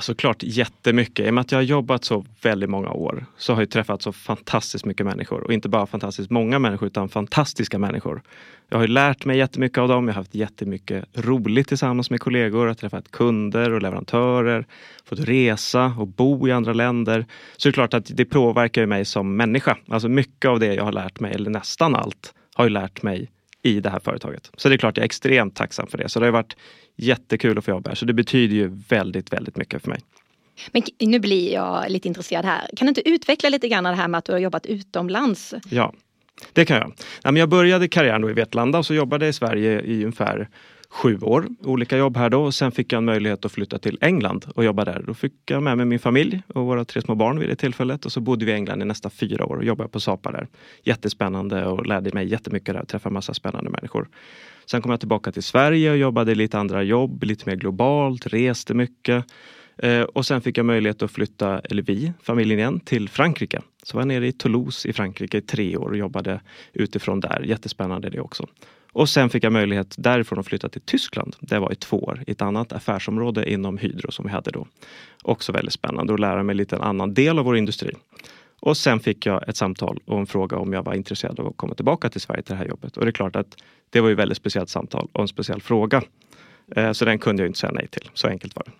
Såklart 0.00 0.42
jättemycket. 0.42 1.26
I 1.26 1.30
och 1.30 1.34
med 1.34 1.40
att 1.42 1.52
jag 1.52 1.58
har 1.58 1.62
jobbat 1.62 2.04
så 2.04 2.24
väldigt 2.42 2.70
många 2.70 2.90
år 2.90 3.26
så 3.36 3.54
har 3.54 3.60
jag 3.60 3.70
träffat 3.70 4.02
så 4.02 4.12
fantastiskt 4.12 4.84
mycket 4.84 5.06
människor. 5.06 5.40
Och 5.40 5.52
inte 5.52 5.68
bara 5.68 5.86
fantastiskt 5.86 6.30
många 6.30 6.58
människor 6.58 6.86
utan 6.86 7.08
fantastiska 7.08 7.78
människor. 7.78 8.22
Jag 8.68 8.78
har 8.78 8.86
lärt 8.86 9.24
mig 9.24 9.38
jättemycket 9.38 9.78
av 9.78 9.88
dem. 9.88 10.08
Jag 10.08 10.14
har 10.14 10.20
haft 10.20 10.34
jättemycket 10.34 11.04
roligt 11.14 11.68
tillsammans 11.68 12.10
med 12.10 12.20
kollegor. 12.20 12.60
Jag 12.60 12.70
har 12.70 12.74
träffat 12.74 13.10
kunder 13.10 13.70
och 13.70 13.82
leverantörer. 13.82 14.66
Fått 15.04 15.20
resa 15.20 15.94
och 15.98 16.06
bo 16.06 16.48
i 16.48 16.52
andra 16.52 16.72
länder. 16.72 17.26
Så 17.56 17.68
det 17.68 17.70
är 17.70 17.72
klart 17.72 17.94
att 17.94 18.06
det 18.16 18.24
påverkar 18.24 18.86
mig 18.86 19.04
som 19.04 19.36
människa. 19.36 19.76
Alltså 19.88 20.08
mycket 20.08 20.48
av 20.48 20.60
det 20.60 20.74
jag 20.74 20.84
har 20.84 20.92
lärt 20.92 21.20
mig, 21.20 21.32
eller 21.32 21.50
nästan 21.50 21.94
allt, 21.94 22.34
har 22.54 22.64
jag 22.64 22.72
lärt 22.72 23.02
mig 23.02 23.30
i 23.62 23.80
det 23.80 23.90
här 23.90 24.00
företaget. 24.00 24.50
Så 24.56 24.68
det 24.68 24.74
är 24.74 24.76
klart 24.76 24.96
jag 24.96 25.02
är 25.02 25.06
extremt 25.06 25.56
tacksam 25.56 25.86
för 25.86 25.98
det. 25.98 26.08
Så 26.08 26.20
det 26.20 26.26
har 26.26 26.32
varit 26.32 26.56
jättekul 26.96 27.58
att 27.58 27.64
få 27.64 27.70
jobba 27.70 27.90
här. 27.90 27.94
Så 27.94 28.04
det 28.04 28.12
betyder 28.12 28.56
ju 28.56 28.68
väldigt, 28.88 29.32
väldigt 29.32 29.56
mycket 29.56 29.82
för 29.82 29.90
mig. 29.90 30.00
Men 30.72 30.82
nu 30.98 31.18
blir 31.18 31.52
jag 31.52 31.90
lite 31.90 32.08
intresserad 32.08 32.44
här. 32.44 32.70
Kan 32.76 32.86
du 32.86 32.88
inte 32.88 33.08
utveckla 33.08 33.48
lite 33.48 33.68
grann 33.68 33.84
det 33.84 33.94
här 33.94 34.08
med 34.08 34.18
att 34.18 34.24
du 34.24 34.32
har 34.32 34.38
jobbat 34.38 34.66
utomlands? 34.66 35.54
Ja, 35.70 35.92
det 36.52 36.64
kan 36.64 36.76
jag. 37.22 37.38
Jag 37.38 37.48
började 37.48 37.88
karriären 37.88 38.30
i 38.30 38.32
Vetlanda 38.32 38.78
och 38.78 38.86
så 38.86 38.94
jobbade 38.94 39.24
jag 39.24 39.30
i 39.30 39.32
Sverige 39.32 39.80
i 39.80 40.04
ungefär 40.04 40.48
sju 40.90 41.18
år. 41.18 41.46
Olika 41.60 41.96
jobb 41.96 42.16
här 42.16 42.30
då 42.30 42.42
och 42.42 42.54
sen 42.54 42.72
fick 42.72 42.92
jag 42.92 42.98
en 42.98 43.04
möjlighet 43.04 43.44
att 43.44 43.52
flytta 43.52 43.78
till 43.78 43.98
England 44.00 44.46
och 44.54 44.64
jobba 44.64 44.84
där. 44.84 45.02
Då 45.06 45.14
fick 45.14 45.32
jag 45.46 45.62
med 45.62 45.76
mig 45.76 45.86
min 45.86 45.98
familj 45.98 46.42
och 46.54 46.66
våra 46.66 46.84
tre 46.84 47.02
små 47.02 47.14
barn 47.14 47.38
vid 47.38 47.48
det 47.48 47.56
tillfället 47.56 48.04
och 48.04 48.12
så 48.12 48.20
bodde 48.20 48.44
vi 48.44 48.52
i 48.52 48.54
England 48.54 48.82
i 48.82 48.84
nästa 48.84 49.10
fyra 49.10 49.46
år 49.46 49.56
och 49.56 49.64
jobbade 49.64 49.88
på 49.88 50.00
Sapa 50.00 50.32
där. 50.32 50.48
Jättespännande 50.82 51.66
och 51.66 51.86
lärde 51.86 52.10
mig 52.14 52.28
jättemycket 52.28 52.74
där 52.74 52.82
och 52.82 52.88
träffade 52.88 53.12
massa 53.12 53.34
spännande 53.34 53.70
människor. 53.70 54.08
Sen 54.70 54.82
kom 54.82 54.90
jag 54.90 55.00
tillbaka 55.00 55.32
till 55.32 55.42
Sverige 55.42 55.90
och 55.90 55.96
jobbade 55.96 56.34
lite 56.34 56.58
andra 56.58 56.82
jobb, 56.82 57.22
lite 57.24 57.48
mer 57.48 57.56
globalt, 57.56 58.26
reste 58.26 58.74
mycket. 58.74 59.24
Eh, 59.78 60.02
och 60.02 60.26
sen 60.26 60.40
fick 60.40 60.58
jag 60.58 60.66
möjlighet 60.66 61.02
att 61.02 61.10
flytta, 61.10 61.58
eller 61.58 61.82
vi, 61.82 62.12
familjen 62.22 62.58
igen, 62.58 62.80
till 62.80 63.08
Frankrike. 63.08 63.60
Så 63.82 63.96
var 63.96 64.00
jag 64.00 64.08
nere 64.08 64.26
i 64.26 64.32
Toulouse 64.32 64.88
i 64.88 64.92
Frankrike 64.92 65.38
i 65.38 65.40
tre 65.40 65.76
år 65.76 65.88
och 65.88 65.96
jobbade 65.96 66.40
utifrån 66.72 67.20
där. 67.20 67.42
Jättespännande 67.46 68.10
det 68.10 68.20
också. 68.20 68.46
Och 68.92 69.08
sen 69.08 69.30
fick 69.30 69.44
jag 69.44 69.52
möjlighet 69.52 69.94
därifrån 69.98 70.38
att 70.38 70.46
flytta 70.46 70.68
till 70.68 70.80
Tyskland. 70.80 71.36
Det 71.40 71.58
var 71.58 71.72
i 71.72 71.74
två 71.74 71.98
år 71.98 72.22
i 72.26 72.30
ett 72.30 72.42
annat 72.42 72.72
affärsområde 72.72 73.50
inom 73.50 73.78
Hydro 73.78 74.12
som 74.12 74.24
vi 74.24 74.30
hade 74.30 74.50
då. 74.50 74.66
Också 75.22 75.52
väldigt 75.52 75.74
spännande 75.74 76.14
att 76.14 76.20
lära 76.20 76.42
mig 76.42 76.54
lite 76.54 76.76
en 76.76 76.82
annan 76.82 77.14
del 77.14 77.38
av 77.38 77.44
vår 77.44 77.56
industri. 77.56 77.94
Och 78.60 78.76
sen 78.76 79.00
fick 79.00 79.26
jag 79.26 79.48
ett 79.48 79.56
samtal 79.56 79.98
och 80.04 80.18
en 80.18 80.26
fråga 80.26 80.56
om 80.56 80.72
jag 80.72 80.82
var 80.82 80.94
intresserad 80.94 81.40
av 81.40 81.46
att 81.46 81.56
komma 81.56 81.74
tillbaka 81.74 82.08
till 82.08 82.20
Sverige 82.20 82.42
till 82.42 82.52
det 82.52 82.58
här 82.58 82.68
jobbet. 82.68 82.96
Och 82.96 83.04
det 83.04 83.10
är 83.10 83.12
klart 83.12 83.36
att 83.36 83.56
det 83.90 84.00
var 84.00 84.08
ju 84.08 84.14
väldigt 84.14 84.38
speciellt 84.38 84.68
samtal 84.68 85.08
och 85.12 85.20
en 85.20 85.28
speciell 85.28 85.62
fråga. 85.62 86.02
Eh, 86.76 86.92
så 86.92 87.04
den 87.04 87.18
kunde 87.18 87.42
jag 87.42 87.48
inte 87.48 87.58
säga 87.58 87.72
nej 87.72 87.88
till. 87.88 88.10
Så 88.14 88.28
enkelt 88.28 88.56
var 88.56 88.62
det. 88.66 88.72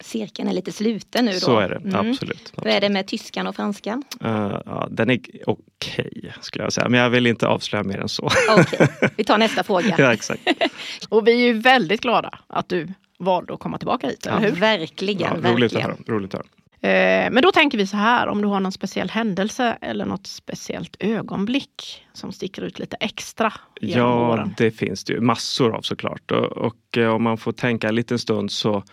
Cirkeln 0.00 0.48
är 0.48 0.52
lite 0.52 0.72
sluten 0.72 1.24
nu 1.24 1.32
då. 1.32 1.38
Så 1.38 1.58
är 1.58 1.68
det, 1.68 1.76
mm. 1.76 2.10
absolut. 2.10 2.52
Hur 2.56 2.66
är 2.66 2.80
det 2.80 2.88
med 2.88 3.06
tyskan 3.06 3.46
och 3.46 3.56
franskan? 3.56 4.02
Uh, 4.24 4.60
ja, 4.66 4.88
den 4.90 5.10
är 5.10 5.20
okej 5.46 6.10
okay, 6.12 6.30
skulle 6.40 6.64
jag 6.64 6.72
säga, 6.72 6.88
men 6.88 7.00
jag 7.00 7.10
vill 7.10 7.26
inte 7.26 7.46
avslöja 7.46 7.82
mer 7.82 7.98
än 7.98 8.08
så. 8.08 8.30
Okej, 8.50 8.64
okay. 8.80 9.08
vi 9.16 9.24
tar 9.24 9.38
nästa 9.38 9.62
fråga. 9.62 9.94
ja, 9.98 10.12
exakt. 10.12 10.42
och 11.08 11.26
vi 11.26 11.32
är 11.32 11.46
ju 11.46 11.52
väldigt 11.52 12.00
glada 12.00 12.38
att 12.46 12.68
du 12.68 12.88
valde 13.18 13.54
att 13.54 13.60
komma 13.60 13.78
tillbaka 13.78 14.06
hit, 14.06 14.26
eller 14.26 14.40
hur? 14.40 14.50
Verkligen, 14.50 15.20
ja, 15.20 15.34
verkligen. 15.34 15.56
Roligt 15.56 15.74
att 15.76 15.82
höra. 15.82 15.96
Roligt 16.06 16.34
att 16.34 16.40
höra. 16.40 16.46
Eh, 16.82 17.30
men 17.30 17.42
då 17.42 17.52
tänker 17.52 17.78
vi 17.78 17.86
så 17.86 17.96
här, 17.96 18.28
om 18.28 18.42
du 18.42 18.48
har 18.48 18.60
någon 18.60 18.72
speciell 18.72 19.10
händelse 19.10 19.78
eller 19.80 20.04
något 20.04 20.26
speciellt 20.26 20.96
ögonblick 21.00 22.06
som 22.12 22.32
sticker 22.32 22.62
ut 22.62 22.78
lite 22.78 22.96
extra 23.00 23.52
Ja, 23.80 24.30
åren. 24.32 24.54
det 24.56 24.70
finns 24.70 25.04
det 25.04 25.12
ju 25.12 25.20
massor 25.20 25.74
av 25.74 25.82
såklart. 25.82 26.30
Och, 26.30 26.44
och 26.44 26.98
eh, 26.98 27.14
om 27.14 27.22
man 27.22 27.38
får 27.38 27.52
tänka 27.52 27.88
en 27.88 27.94
liten 27.94 28.18
stund 28.18 28.50
så 28.50 28.84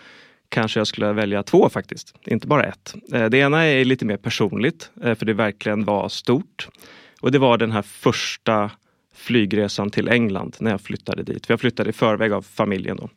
kanske 0.50 0.80
jag 0.80 0.88
skulle 0.88 1.14
välja 1.14 1.44
två 1.44 1.70
faktiskt, 1.70 2.16
inte 2.26 2.48
bara 2.48 2.64
ett. 2.64 2.96
Eh, 3.14 3.26
det 3.26 3.38
ena 3.38 3.64
är 3.64 3.86
lite 3.86 4.06
mer 4.06 4.18
personligt, 4.18 4.92
eh, 5.04 5.16
för 5.16 5.26
det 5.26 5.34
verkligen 5.34 5.86
var 5.86 6.10
stort. 6.10 6.68
Och 7.22 7.32
det 7.32 7.40
var 7.40 7.58
den 7.58 7.72
här 7.72 7.82
första 7.82 8.72
flygresan 9.16 9.90
till 9.90 10.10
England 10.10 10.56
när 10.60 10.72
jag 10.72 10.82
flyttade 10.82 11.24
dit. 11.24 11.46
För 11.46 11.54
jag 11.54 11.60
flyttade 11.60 11.90
i 11.90 11.94
förväg 11.94 12.32
av 12.32 12.42
familjen. 12.42 12.98
Då. 12.98 13.10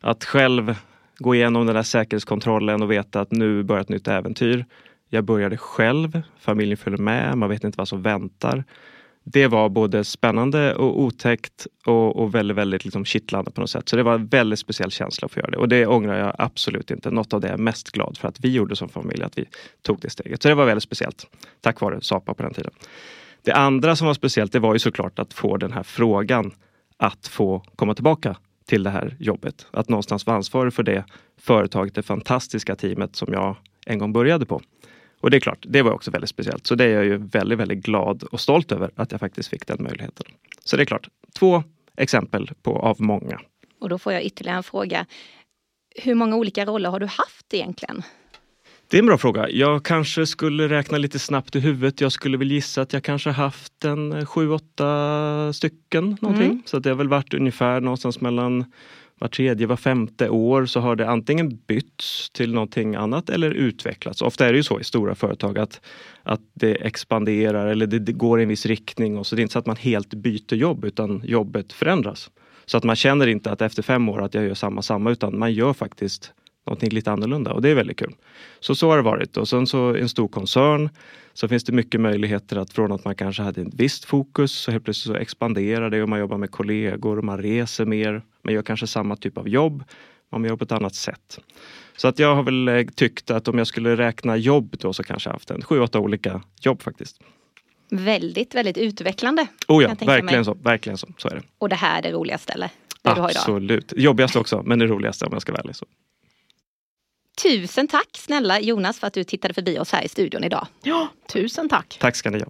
Att 0.00 0.24
själv 0.24 0.74
gå 1.18 1.34
igenom 1.34 1.66
den 1.66 1.74
där 1.74 1.82
säkerhetskontrollen 1.82 2.82
och 2.82 2.90
veta 2.90 3.20
att 3.20 3.30
nu 3.30 3.62
börjar 3.62 3.82
ett 3.82 3.88
nytt 3.88 4.08
äventyr. 4.08 4.64
Jag 5.08 5.24
började 5.24 5.56
själv, 5.56 6.22
familjen 6.40 6.76
följer 6.76 6.98
med, 6.98 7.38
man 7.38 7.48
vet 7.48 7.64
inte 7.64 7.78
vad 7.78 7.88
som 7.88 8.02
väntar. 8.02 8.64
Det 9.28 9.46
var 9.46 9.68
både 9.68 10.04
spännande 10.04 10.74
och 10.74 11.00
otäckt 11.00 11.66
och, 11.86 12.16
och 12.16 12.34
väldigt, 12.34 12.56
väldigt 12.56 12.84
liksom 12.84 13.04
kittlande 13.04 13.50
på 13.50 13.60
något 13.60 13.70
sätt. 13.70 13.88
Så 13.88 13.96
det 13.96 14.02
var 14.02 14.14
en 14.14 14.26
väldigt 14.26 14.58
speciell 14.58 14.90
känsla 14.90 15.26
att 15.26 15.32
få 15.32 15.40
göra 15.40 15.50
det 15.50 15.56
och 15.56 15.68
det 15.68 15.86
ångrar 15.86 16.18
jag 16.18 16.34
absolut 16.38 16.90
inte. 16.90 17.10
Något 17.10 17.32
av 17.32 17.40
det 17.40 17.48
är 17.48 17.56
mest 17.56 17.90
glad 17.90 18.18
för 18.18 18.28
att 18.28 18.40
vi 18.40 18.52
gjorde 18.52 18.76
som 18.76 18.88
familj, 18.88 19.22
att 19.22 19.38
vi 19.38 19.44
tog 19.82 20.00
det 20.00 20.10
steget. 20.10 20.42
Så 20.42 20.48
det 20.48 20.54
var 20.54 20.64
väldigt 20.64 20.82
speciellt. 20.82 21.26
Tack 21.60 21.80
vare 21.80 22.00
Sapa 22.00 22.34
på 22.34 22.42
den 22.42 22.54
tiden. 22.54 22.72
Det 23.42 23.52
andra 23.52 23.96
som 23.96 24.06
var 24.06 24.14
speciellt, 24.14 24.52
det 24.52 24.58
var 24.58 24.72
ju 24.72 24.78
såklart 24.78 25.18
att 25.18 25.34
få 25.34 25.56
den 25.56 25.72
här 25.72 25.82
frågan 25.82 26.52
att 26.96 27.26
få 27.26 27.62
komma 27.76 27.94
tillbaka 27.94 28.36
till 28.68 28.82
det 28.82 28.90
här 28.90 29.16
jobbet. 29.18 29.66
Att 29.70 29.88
någonstans 29.88 30.26
vara 30.26 30.36
ansvarig 30.36 30.72
för 30.72 30.82
det 30.82 31.04
företaget, 31.40 31.94
det 31.94 32.02
fantastiska 32.02 32.76
teamet 32.76 33.16
som 33.16 33.32
jag 33.32 33.56
en 33.86 33.98
gång 33.98 34.12
började 34.12 34.46
på. 34.46 34.60
Och 35.26 35.30
det 35.30 35.36
är 35.36 35.40
klart, 35.40 35.64
det 35.68 35.82
var 35.82 35.92
också 35.92 36.10
väldigt 36.10 36.30
speciellt. 36.30 36.66
Så 36.66 36.74
det 36.74 36.84
är 36.84 36.88
jag 36.88 37.04
ju 37.04 37.16
väldigt, 37.16 37.58
väldigt 37.58 37.84
glad 37.84 38.22
och 38.22 38.40
stolt 38.40 38.72
över 38.72 38.90
att 38.96 39.12
jag 39.12 39.20
faktiskt 39.20 39.48
fick 39.48 39.66
den 39.66 39.82
möjligheten. 39.82 40.26
Så 40.64 40.76
det 40.76 40.82
är 40.82 40.84
klart, 40.84 41.08
två 41.38 41.62
exempel 41.96 42.50
på, 42.62 42.78
av 42.78 43.00
många. 43.00 43.40
Och 43.80 43.88
då 43.88 43.98
får 43.98 44.12
jag 44.12 44.24
ytterligare 44.24 44.56
en 44.56 44.62
fråga. 44.62 45.06
Hur 45.96 46.14
många 46.14 46.36
olika 46.36 46.64
roller 46.64 46.90
har 46.90 47.00
du 47.00 47.06
haft 47.06 47.54
egentligen? 47.54 48.02
Det 48.88 48.96
är 48.96 48.98
en 48.98 49.06
bra 49.06 49.18
fråga. 49.18 49.50
Jag 49.50 49.84
kanske 49.84 50.26
skulle 50.26 50.68
räkna 50.68 50.98
lite 50.98 51.18
snabbt 51.18 51.56
i 51.56 51.60
huvudet. 51.60 52.00
Jag 52.00 52.12
skulle 52.12 52.38
väl 52.38 52.52
gissa 52.52 52.82
att 52.82 52.92
jag 52.92 53.02
kanske 53.02 53.30
haft 53.30 53.84
en 53.84 54.26
sju, 54.26 54.50
åtta 54.50 55.52
stycken 55.52 56.16
någonting. 56.20 56.50
Mm. 56.50 56.62
Så 56.66 56.78
det 56.78 56.88
har 56.88 56.96
väl 56.96 57.08
varit 57.08 57.34
ungefär 57.34 57.80
någonstans 57.80 58.20
mellan 58.20 58.64
var 59.18 59.28
tredje, 59.28 59.66
var 59.66 59.76
femte 59.76 60.28
år 60.28 60.66
så 60.66 60.80
har 60.80 60.96
det 60.96 61.08
antingen 61.08 61.56
bytts 61.66 62.30
till 62.30 62.54
någonting 62.54 62.94
annat 62.94 63.30
eller 63.30 63.50
utvecklats. 63.50 64.22
Ofta 64.22 64.46
är 64.46 64.52
det 64.52 64.56
ju 64.56 64.62
så 64.62 64.80
i 64.80 64.84
stora 64.84 65.14
företag 65.14 65.58
att, 65.58 65.80
att 66.22 66.40
det 66.54 66.74
expanderar 66.74 67.66
eller 67.66 67.86
det, 67.86 67.98
det 67.98 68.12
går 68.12 68.40
i 68.40 68.42
en 68.42 68.48
viss 68.48 68.66
riktning. 68.66 69.18
Och 69.18 69.26
så 69.26 69.36
det 69.36 69.40
är 69.40 69.42
inte 69.42 69.52
så 69.52 69.58
att 69.58 69.66
man 69.66 69.76
helt 69.76 70.14
byter 70.14 70.54
jobb 70.54 70.84
utan 70.84 71.22
jobbet 71.24 71.72
förändras. 71.72 72.30
Så 72.66 72.76
att 72.76 72.84
man 72.84 72.96
känner 72.96 73.26
inte 73.26 73.50
att 73.50 73.62
efter 73.62 73.82
fem 73.82 74.08
år 74.08 74.22
att 74.22 74.34
jag 74.34 74.44
gör 74.44 74.54
samma, 74.54 74.82
samma 74.82 75.10
utan 75.10 75.38
man 75.38 75.52
gör 75.52 75.72
faktiskt 75.72 76.32
någonting 76.66 76.90
lite 76.90 77.12
annorlunda 77.12 77.52
och 77.52 77.62
det 77.62 77.68
är 77.68 77.74
väldigt 77.74 77.98
kul. 77.98 78.14
Så 78.60 78.74
så 78.74 78.90
har 78.90 78.96
det 78.96 79.02
varit 79.02 79.36
och 79.36 79.48
sen 79.48 79.66
så 79.66 79.94
en 79.94 80.08
stor 80.08 80.28
koncern 80.28 80.88
så 81.34 81.48
finns 81.48 81.64
det 81.64 81.72
mycket 81.72 82.00
möjligheter 82.00 82.56
att 82.56 82.72
från 82.72 82.92
att 82.92 83.04
man 83.04 83.14
kanske 83.14 83.42
hade 83.42 83.60
ett 83.60 83.74
visst 83.74 84.04
fokus 84.04 84.52
så 84.52 84.70
helt 84.70 84.84
plötsligt 84.84 85.16
så 85.16 85.20
expanderar 85.20 85.90
det 85.90 86.02
och 86.02 86.08
man 86.08 86.18
jobbar 86.18 86.38
med 86.38 86.50
kollegor 86.50 87.18
och 87.18 87.24
man 87.24 87.42
reser 87.42 87.84
mer. 87.84 88.22
Man 88.46 88.54
gör 88.54 88.62
kanske 88.62 88.86
samma 88.86 89.16
typ 89.16 89.38
av 89.38 89.48
jobb, 89.48 89.84
man 90.32 90.44
gör 90.44 90.56
på 90.56 90.64
ett 90.64 90.72
annat 90.72 90.94
sätt. 90.94 91.38
Så 91.96 92.08
att 92.08 92.18
jag 92.18 92.34
har 92.34 92.42
väl 92.42 92.68
eh, 92.68 92.86
tyckt 92.94 93.30
att 93.30 93.48
om 93.48 93.58
jag 93.58 93.66
skulle 93.66 93.96
räkna 93.96 94.36
jobb 94.36 94.76
då 94.78 94.92
så 94.92 95.02
kanske 95.02 95.28
jag 95.28 95.32
haft 95.32 95.50
en 95.50 95.62
sju, 95.62 95.80
åtta 95.80 95.98
olika 95.98 96.42
jobb 96.60 96.82
faktiskt. 96.82 97.20
Väldigt, 97.90 98.54
väldigt 98.54 98.78
utvecklande. 98.78 99.46
Oh 99.68 99.82
ja, 99.82 99.94
verkligen 100.06 100.44
så, 100.44 100.54
verkligen 100.54 100.98
så. 100.98 101.08
Så 101.18 101.28
är 101.28 101.34
det. 101.34 101.42
Och 101.58 101.68
det 101.68 101.76
här 101.76 101.98
är 101.98 102.02
det 102.02 102.12
roligaste 102.12 102.52
eller? 102.52 102.70
Det 103.02 103.10
Absolut. 103.10 103.92
Jobbigast 103.96 104.36
också, 104.36 104.62
men 104.62 104.78
det 104.78 104.86
roligaste 104.86 105.24
om 105.24 105.32
jag 105.32 105.42
ska 105.42 105.52
vara 105.52 105.60
ärlig. 105.60 105.76
Så. 105.76 105.86
Tusen 107.42 107.88
tack 107.88 108.08
snälla 108.12 108.60
Jonas 108.60 108.98
för 108.98 109.06
att 109.06 109.14
du 109.14 109.24
tittade 109.24 109.54
förbi 109.54 109.78
oss 109.78 109.92
här 109.92 110.02
i 110.02 110.08
studion 110.08 110.44
idag. 110.44 110.66
Ja, 110.82 111.08
tusen 111.32 111.68
tack. 111.68 111.96
Tack 112.00 112.16
ska 112.16 112.30
ni 112.30 112.38
ha. 112.38 112.46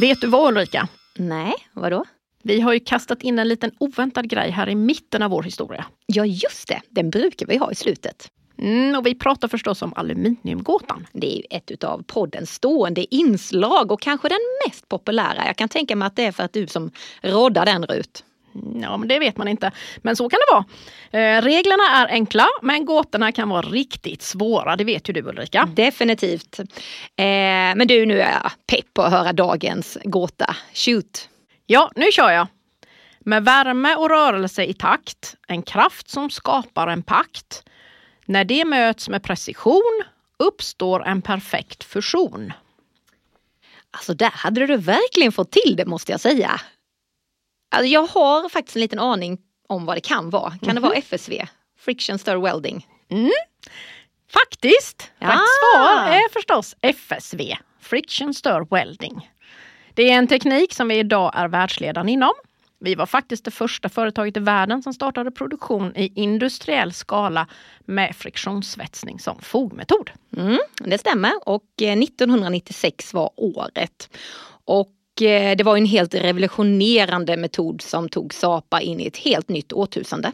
Vet 0.00 0.20
du 0.20 0.26
vad 0.26 0.48
Ulrika? 0.48 0.88
Nej, 1.18 1.54
vadå? 1.72 2.04
Vi 2.42 2.60
har 2.60 2.72
ju 2.72 2.80
kastat 2.80 3.22
in 3.22 3.38
en 3.38 3.48
liten 3.48 3.70
oväntad 3.78 4.28
grej 4.28 4.50
här 4.50 4.68
i 4.68 4.74
mitten 4.74 5.22
av 5.22 5.30
vår 5.30 5.42
historia. 5.42 5.86
Ja, 6.06 6.24
just 6.24 6.68
det. 6.68 6.80
Den 6.88 7.10
brukar 7.10 7.46
vi 7.46 7.56
ha 7.56 7.72
i 7.72 7.74
slutet. 7.74 8.28
Mm, 8.58 8.98
och 8.98 9.06
vi 9.06 9.14
pratar 9.14 9.48
förstås 9.48 9.82
om 9.82 9.92
aluminiumgåtan. 9.96 11.06
Det 11.12 11.32
är 11.32 11.36
ju 11.36 11.42
ett 11.50 11.84
av 11.84 12.02
poddens 12.02 12.54
stående 12.54 13.14
inslag 13.14 13.92
och 13.92 14.00
kanske 14.00 14.28
den 14.28 14.38
mest 14.66 14.88
populära. 14.88 15.46
Jag 15.46 15.56
kan 15.56 15.68
tänka 15.68 15.96
mig 15.96 16.06
att 16.06 16.16
det 16.16 16.24
är 16.24 16.32
för 16.32 16.42
att 16.42 16.52
du 16.52 16.66
som 16.66 16.90
roddar 17.22 17.66
den 17.66 17.86
Rut. 17.86 18.24
Ja, 18.82 18.96
men 18.96 19.08
det 19.08 19.18
vet 19.18 19.36
man 19.36 19.48
inte. 19.48 19.72
Men 19.96 20.16
så 20.16 20.28
kan 20.28 20.38
det 20.38 20.54
vara. 20.54 20.64
Eh, 21.22 21.42
reglerna 21.42 21.82
är 21.96 22.06
enkla, 22.06 22.46
men 22.62 22.84
gåtorna 22.84 23.32
kan 23.32 23.48
vara 23.48 23.62
riktigt 23.62 24.22
svåra. 24.22 24.76
Det 24.76 24.84
vet 24.84 25.08
ju 25.08 25.12
du 25.12 25.22
Ulrika. 25.22 25.68
Definitivt. 25.74 26.58
Eh, 26.58 26.64
men 27.76 27.86
du, 27.86 28.06
nu 28.06 28.20
är 28.20 28.32
jag 28.32 28.50
pepp 28.66 28.94
på 28.94 29.02
att 29.02 29.12
höra 29.12 29.32
dagens 29.32 29.98
gåta. 30.04 30.56
Shoot! 30.74 31.28
Ja, 31.66 31.90
nu 31.96 32.12
kör 32.12 32.30
jag. 32.30 32.46
Med 33.20 33.44
värme 33.44 33.94
och 33.94 34.10
rörelse 34.10 34.64
i 34.64 34.74
takt, 34.74 35.36
en 35.48 35.62
kraft 35.62 36.10
som 36.10 36.30
skapar 36.30 36.88
en 36.88 37.02
pakt. 37.02 37.62
När 38.26 38.44
det 38.44 38.64
möts 38.64 39.08
med 39.08 39.22
precision 39.22 40.02
uppstår 40.38 41.06
en 41.06 41.22
perfekt 41.22 41.84
fusion? 41.84 42.52
Alltså 43.90 44.14
där 44.14 44.30
hade 44.30 44.66
du 44.66 44.76
verkligen 44.76 45.32
fått 45.32 45.50
till 45.50 45.76
det 45.76 45.86
måste 45.86 46.12
jag 46.12 46.20
säga. 46.20 46.60
Alltså, 47.70 47.86
jag 47.86 48.06
har 48.06 48.48
faktiskt 48.48 48.76
en 48.76 48.82
liten 48.82 48.98
aning 48.98 49.38
om 49.68 49.86
vad 49.86 49.96
det 49.96 50.00
kan 50.00 50.30
vara. 50.30 50.52
Kan 50.62 50.74
det 50.74 50.80
vara 50.80 50.94
FSV? 50.94 51.46
Friction 51.78 52.18
Stir 52.18 52.36
Welding? 52.36 52.86
Faktiskt! 54.32 55.10
Ja. 55.18 55.28
Rätt 55.28 55.34
svar 55.34 56.08
är 56.08 56.32
förstås 56.32 56.76
FSV, 56.82 57.56
Friction 57.80 58.34
Stir 58.34 58.66
Welding. 58.70 59.30
Det 59.94 60.10
är 60.10 60.18
en 60.18 60.26
teknik 60.28 60.74
som 60.74 60.88
vi 60.88 60.98
idag 60.98 61.32
är 61.34 61.48
världsledande 61.48 62.12
inom. 62.12 62.32
Vi 62.78 62.94
var 62.94 63.06
faktiskt 63.06 63.44
det 63.44 63.50
första 63.50 63.88
företaget 63.88 64.36
i 64.36 64.40
världen 64.40 64.82
som 64.82 64.94
startade 64.94 65.30
produktion 65.30 65.96
i 65.96 66.12
industriell 66.14 66.92
skala 66.92 67.46
med 67.80 68.16
friktionssvetsning 68.16 69.18
som 69.18 69.40
fogmetod. 69.40 70.10
Mm, 70.36 70.58
det 70.84 70.98
stämmer 70.98 71.32
och 71.48 71.64
eh, 71.82 71.98
1996 71.98 73.14
var 73.14 73.30
året. 73.36 74.18
Och 74.64 74.88
eh, 74.88 74.99
det 75.28 75.62
var 75.64 75.76
en 75.76 75.86
helt 75.86 76.14
revolutionerande 76.14 77.36
metod 77.36 77.82
som 77.82 78.08
tog 78.08 78.34
Sapa 78.34 78.80
in 78.80 79.00
i 79.00 79.06
ett 79.06 79.16
helt 79.16 79.48
nytt 79.48 79.72
årtusende. 79.72 80.32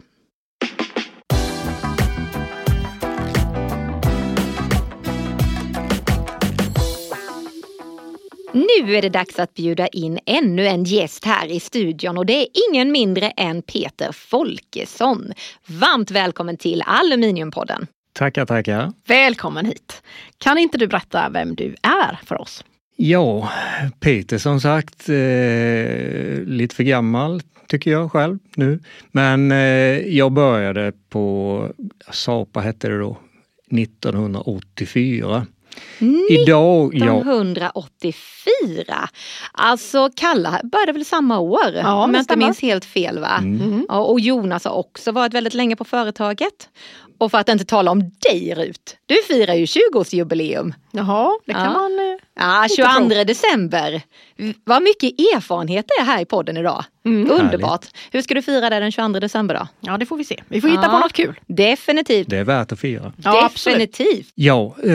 Nu 8.53 8.95
är 8.95 9.01
det 9.01 9.09
dags 9.09 9.39
att 9.39 9.53
bjuda 9.53 9.87
in 9.87 10.19
ännu 10.25 10.67
en 10.67 10.83
gäst 10.83 11.25
här 11.25 11.47
i 11.47 11.59
studion 11.59 12.17
och 12.17 12.25
det 12.25 12.33
är 12.33 12.47
ingen 12.69 12.91
mindre 12.91 13.29
än 13.29 13.61
Peter 13.61 14.11
Folkesson. 14.11 15.33
Varmt 15.65 16.11
välkommen 16.11 16.57
till 16.57 16.83
Aluminiumpodden. 16.85 17.87
Tackar, 18.13 18.45
tackar. 18.45 18.93
Välkommen 19.07 19.65
hit! 19.65 20.03
Kan 20.37 20.57
inte 20.57 20.77
du 20.77 20.87
berätta 20.87 21.29
vem 21.29 21.55
du 21.55 21.75
är 21.81 22.19
för 22.25 22.41
oss? 22.41 22.63
Ja, 22.99 23.49
Peter 23.99 24.37
som 24.37 24.61
sagt, 24.61 25.09
eh, 25.09 26.43
lite 26.45 26.75
för 26.75 26.83
gammal 26.83 27.41
tycker 27.67 27.91
jag 27.91 28.11
själv 28.11 28.39
nu. 28.55 28.79
Men 29.11 29.51
eh, 29.51 29.57
jag 30.17 30.31
började 30.31 30.93
på, 31.09 31.69
Sapa 32.11 32.59
hette 32.59 32.87
det 32.89 32.99
då, 32.99 33.17
1984. 33.71 35.45
Idag, 36.29 36.95
ja, 36.95 37.19
1984. 37.21 39.09
Alltså 39.51 40.09
Kalla 40.15 40.61
började 40.63 40.91
väl 40.91 41.05
samma 41.05 41.39
år? 41.39 41.73
Ja, 41.73 42.03
om 42.03 42.11
det 42.11 42.17
jag 42.17 42.23
inte 42.23 42.35
minns 42.35 42.61
helt 42.61 42.85
fel 42.85 43.19
va? 43.19 43.37
Mm. 43.41 43.85
Ja, 43.89 43.99
och 43.99 44.19
Jonas 44.19 44.65
har 44.65 44.73
också 44.73 45.11
varit 45.11 45.33
väldigt 45.33 45.53
länge 45.53 45.75
på 45.75 45.83
företaget. 45.83 46.69
Och 47.17 47.31
för 47.31 47.37
att 47.37 47.49
inte 47.49 47.65
tala 47.65 47.91
om 47.91 47.99
dig 47.99 48.53
Rut, 48.57 48.97
du 49.05 49.15
firar 49.27 49.53
ju 49.53 49.65
20-årsjubileum. 49.65 50.73
Jaha, 50.91 51.39
det 51.45 51.53
kan 51.53 51.63
Ja. 51.63 51.71
man... 51.71 51.99
eh, 51.99 52.17
Ja, 52.39 52.63
Inte 52.63 52.75
22 52.75 53.23
december. 53.23 54.01
Vad 54.63 54.83
mycket 54.83 55.19
erfarenhet 55.19 55.85
det 55.87 56.01
är 56.01 56.05
här 56.05 56.21
i 56.21 56.25
podden 56.25 56.57
idag. 56.57 56.83
Mm. 57.05 57.31
Underbart. 57.31 57.85
Hur 58.11 58.21
ska 58.21 58.33
du 58.33 58.41
fira 58.41 58.69
det 58.69 58.79
den 58.79 58.91
22 58.91 59.19
december 59.19 59.55
då? 59.55 59.67
Ja, 59.79 59.97
det 59.97 60.05
får 60.05 60.17
vi 60.17 60.23
se. 60.23 60.43
Vi 60.47 60.61
får 60.61 60.67
hitta 60.69 60.81
Ja. 60.81 60.89
på 60.89 60.99
något 60.99 61.13
kul. 61.13 61.39
Definitivt. 61.47 62.29
det 62.29 62.37
är 62.37 62.43
värt 62.43 62.71
att 62.71 62.79
fira. 62.79 63.13
Ja, 63.23 63.45
absolut. 63.45 63.77
Definitivt. 63.93 64.31
Ja, 64.35 64.75
eh, 64.83 64.91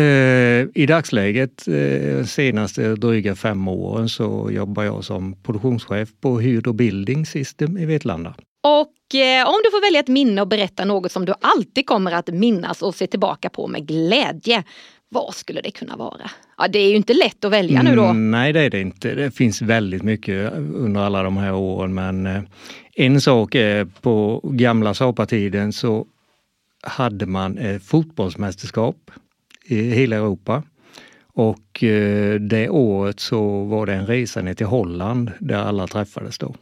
i 0.74 0.86
dagsläget, 0.88 1.68
eh, 1.68 2.24
senaste 2.24 2.94
dryga 2.94 3.34
fem 3.34 3.68
åren, 3.68 4.08
så 4.08 4.48
jobbar 4.52 4.82
jag 4.82 5.04
som 5.04 5.36
produktionschef 5.42 6.08
på 6.20 6.40
Hydro 6.40 6.72
Building 6.72 7.26
System 7.26 7.78
i 7.78 7.84
Vetlanda. 7.86 8.34
Och 8.62 9.14
eh, 9.14 9.48
om 9.48 9.54
du 9.64 9.70
får 9.70 9.80
välja 9.80 10.00
ett 10.00 10.08
minne 10.08 10.40
och 10.40 10.48
berätta 10.48 10.84
något 10.84 11.12
som 11.12 11.24
du 11.24 11.34
alltid 11.40 11.86
kommer 11.86 12.12
att 12.12 12.28
minnas 12.28 12.82
och 12.82 12.94
se 12.94 13.06
tillbaka 13.06 13.48
på 13.48 13.68
med 13.68 13.86
glädje. 13.86 14.64
Vad 15.08 15.34
skulle 15.34 15.60
det 15.60 15.70
kunna 15.70 15.96
vara? 15.96 16.30
Ja, 16.58 16.68
det 16.68 16.78
är 16.78 16.88
ju 16.88 16.96
inte 16.96 17.14
lätt 17.14 17.44
att 17.44 17.52
välja 17.52 17.82
nu 17.82 17.96
då. 17.96 18.04
Mm, 18.04 18.30
nej, 18.30 18.52
det 18.52 18.60
är 18.60 18.70
det 18.70 18.80
inte. 18.80 19.14
Det 19.14 19.30
finns 19.30 19.62
väldigt 19.62 20.02
mycket 20.02 20.52
under 20.52 21.00
alla 21.00 21.22
de 21.22 21.36
här 21.36 21.54
åren, 21.54 21.94
men 21.94 22.26
eh, 22.26 22.42
en 22.94 23.20
sak 23.20 23.54
är 23.54 23.84
på 23.84 24.40
gamla 24.44 24.94
Sapa-tiden 24.94 25.72
så 25.72 26.06
hade 26.82 27.26
man 27.26 27.58
eh, 27.58 27.78
fotbollsmästerskap 27.78 29.10
i 29.64 29.82
hela 29.82 30.16
Europa. 30.16 30.62
Och 31.34 31.84
eh, 31.84 32.40
det 32.40 32.68
året 32.68 33.20
så 33.20 33.64
var 33.64 33.86
det 33.86 33.94
en 33.94 34.06
resa 34.06 34.42
ner 34.42 34.54
till 34.54 34.66
Holland 34.66 35.30
där 35.38 35.58
alla 35.58 35.86
träffades 35.86 36.38
då. 36.38 36.54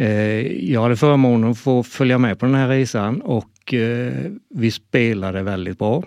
Eh, 0.00 0.70
jag 0.72 0.82
hade 0.82 0.96
förmånen 0.96 1.50
att 1.50 1.58
få 1.58 1.82
följa 1.82 2.18
med 2.18 2.38
på 2.38 2.46
den 2.46 2.54
här 2.54 2.68
resan 2.68 3.20
och 3.20 3.74
eh, 3.74 4.12
vi 4.54 4.70
spelade 4.70 5.42
väldigt 5.42 5.78
bra. 5.78 6.02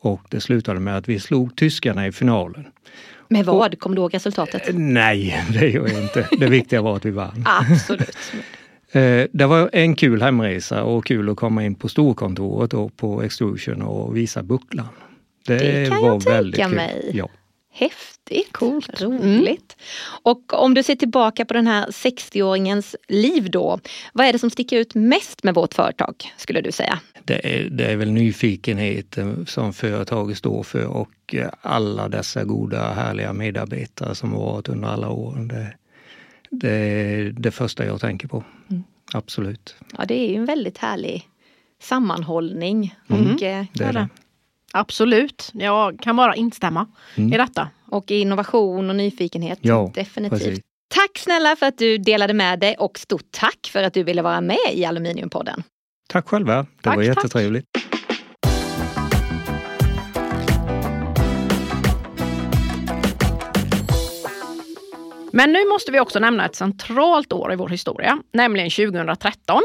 Och 0.00 0.20
det 0.30 0.40
slutade 0.40 0.80
med 0.80 0.96
att 0.96 1.08
vi 1.08 1.20
slog 1.20 1.56
tyskarna 1.56 2.06
i 2.06 2.12
finalen. 2.12 2.64
Med 3.28 3.44
vad? 3.44 3.78
Kommer 3.78 3.96
du 3.96 4.02
ihåg 4.02 4.14
resultatet? 4.14 4.68
Eh, 4.68 4.74
Nej, 4.74 5.44
det 5.52 5.68
gör 5.68 5.88
jag 5.88 6.02
inte. 6.02 6.28
Det 6.38 6.46
viktiga 6.46 6.82
var 6.82 6.96
att 6.96 7.04
vi 7.04 7.10
vann. 7.10 7.44
Absolut. 7.46 8.16
Det 9.32 9.46
var 9.46 9.70
en 9.72 9.94
kul 9.94 10.22
hemresa 10.22 10.82
och 10.84 11.06
kul 11.06 11.30
att 11.30 11.36
komma 11.36 11.64
in 11.64 11.74
på 11.74 11.88
storkontoret 11.88 12.74
och 12.74 12.96
på 12.96 13.22
Extrusion 13.22 13.82
och 13.82 14.16
visa 14.16 14.42
bucklan. 14.42 14.88
Det 15.46 15.88
kan 15.88 16.02
var 16.02 16.08
jag 16.08 16.20
tänka 16.20 16.30
väldigt 16.36 16.60
kul. 16.60 16.74
mig. 16.74 17.10
Ja. 17.14 17.28
Häftigt. 17.78 18.52
Coolt. 18.52 19.02
Roligt. 19.02 19.76
Och 20.22 20.52
om 20.64 20.74
du 20.74 20.82
ser 20.82 20.94
tillbaka 20.94 21.44
på 21.44 21.54
den 21.54 21.66
här 21.66 21.86
60-åringens 21.86 22.96
liv 23.08 23.50
då. 23.50 23.78
Vad 24.12 24.26
är 24.26 24.32
det 24.32 24.38
som 24.38 24.50
sticker 24.50 24.78
ut 24.78 24.94
mest 24.94 25.44
med 25.44 25.54
vårt 25.54 25.74
företag 25.74 26.14
skulle 26.36 26.60
du 26.60 26.72
säga? 26.72 27.00
Det, 27.24 27.58
är, 27.58 27.70
det 27.70 27.84
är 27.84 27.96
väl 27.96 28.12
nyfikenheten 28.12 29.46
som 29.46 29.72
företaget 29.72 30.38
står 30.38 30.62
för 30.62 30.86
och 30.86 31.34
eh, 31.34 31.48
alla 31.60 32.08
dessa 32.08 32.44
goda 32.44 32.92
härliga 32.92 33.32
medarbetare 33.32 34.14
som 34.14 34.32
varit 34.32 34.68
under 34.68 34.88
alla 34.88 35.08
åren. 35.08 35.48
Det, 35.48 35.74
det 36.50 36.70
är 36.70 37.30
det 37.30 37.50
första 37.50 37.86
jag 37.86 38.00
tänker 38.00 38.28
på. 38.28 38.44
Mm. 38.70 38.84
Absolut. 39.12 39.76
Ja, 39.98 40.04
det 40.04 40.14
är 40.14 40.28
ju 40.28 40.36
en 40.36 40.46
väldigt 40.46 40.78
härlig 40.78 41.28
sammanhållning. 41.82 42.94
Mm. 43.08 43.34
Och, 43.34 43.42
eh, 43.42 43.64
Det 43.72 43.84
är 43.84 43.92
det. 43.92 44.08
Absolut. 44.72 45.50
Jag 45.54 45.98
kan 46.00 46.16
bara 46.16 46.34
instämma 46.34 46.86
Mm. 47.16 47.32
i 47.32 47.36
detta. 47.36 47.68
och 47.90 48.10
innovation 48.10 48.90
och 48.90 48.96
nyfikenhet. 48.96 49.58
Ja, 49.62 49.90
Definitivt. 49.94 50.38
precis. 50.44 50.60
Tack 50.88 51.18
snälla 51.18 51.56
för 51.56 51.66
att 51.66 51.78
du 51.78 51.98
delade 51.98 52.34
med 52.34 52.58
dig 52.60 52.76
och 52.78 52.98
stort 52.98 53.26
tack 53.30 53.68
för 53.72 53.82
att 53.82 53.94
du 53.94 54.02
ville 54.02 54.22
vara 54.22 54.40
med 54.40 54.56
i 54.72 54.84
Aluminiumpodden. 54.84 55.62
Tack 56.08 56.28
själva. 56.28 56.56
Det 56.56 56.66
Tack, 56.82 56.96
var 56.96 57.04
tack. 57.04 57.16
jättetrevligt. 57.16 57.66
Men 65.32 65.52
nu 65.52 65.64
måste 65.68 65.92
vi 65.92 66.00
också 66.00 66.18
nämna 66.18 66.46
ett 66.46 66.54
centralt 66.54 67.32
år 67.32 67.52
i 67.52 67.56
vår 67.56 67.68
historia, 67.68 68.18
nämligen 68.32 68.70
2013. 68.70 69.62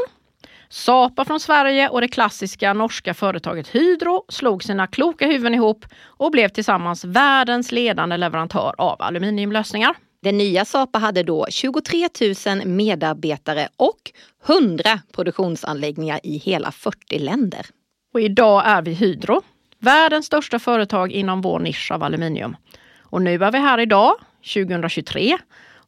Sapa 0.74 1.24
från 1.24 1.40
Sverige 1.40 1.88
och 1.88 2.00
det 2.00 2.08
klassiska 2.08 2.72
norska 2.72 3.14
företaget 3.14 3.68
Hydro 3.68 4.24
slog 4.28 4.64
sina 4.64 4.86
kloka 4.86 5.26
huvuden 5.26 5.54
ihop 5.54 5.86
och 6.04 6.30
blev 6.30 6.48
tillsammans 6.48 7.04
världens 7.04 7.72
ledande 7.72 8.16
leverantör 8.16 8.74
av 8.78 9.02
aluminiumlösningar. 9.02 9.96
Det 10.22 10.32
nya 10.32 10.64
Sapa 10.64 10.98
hade 10.98 11.22
då 11.22 11.46
23 11.50 12.08
000 12.46 12.66
medarbetare 12.66 13.68
och 13.76 14.12
100 14.46 15.00
produktionsanläggningar 15.12 16.20
i 16.22 16.36
hela 16.36 16.70
40 16.72 17.18
länder. 17.18 17.66
Och 18.14 18.20
idag 18.20 18.62
är 18.66 18.82
vi 18.82 18.92
Hydro, 18.92 19.42
världens 19.78 20.26
största 20.26 20.58
företag 20.58 21.12
inom 21.12 21.40
vår 21.40 21.58
nisch 21.58 21.90
av 21.90 22.02
aluminium. 22.02 22.56
Och 23.00 23.22
nu 23.22 23.44
är 23.44 23.52
vi 23.52 23.58
här 23.58 23.80
idag, 23.80 24.14
2023, 24.54 25.38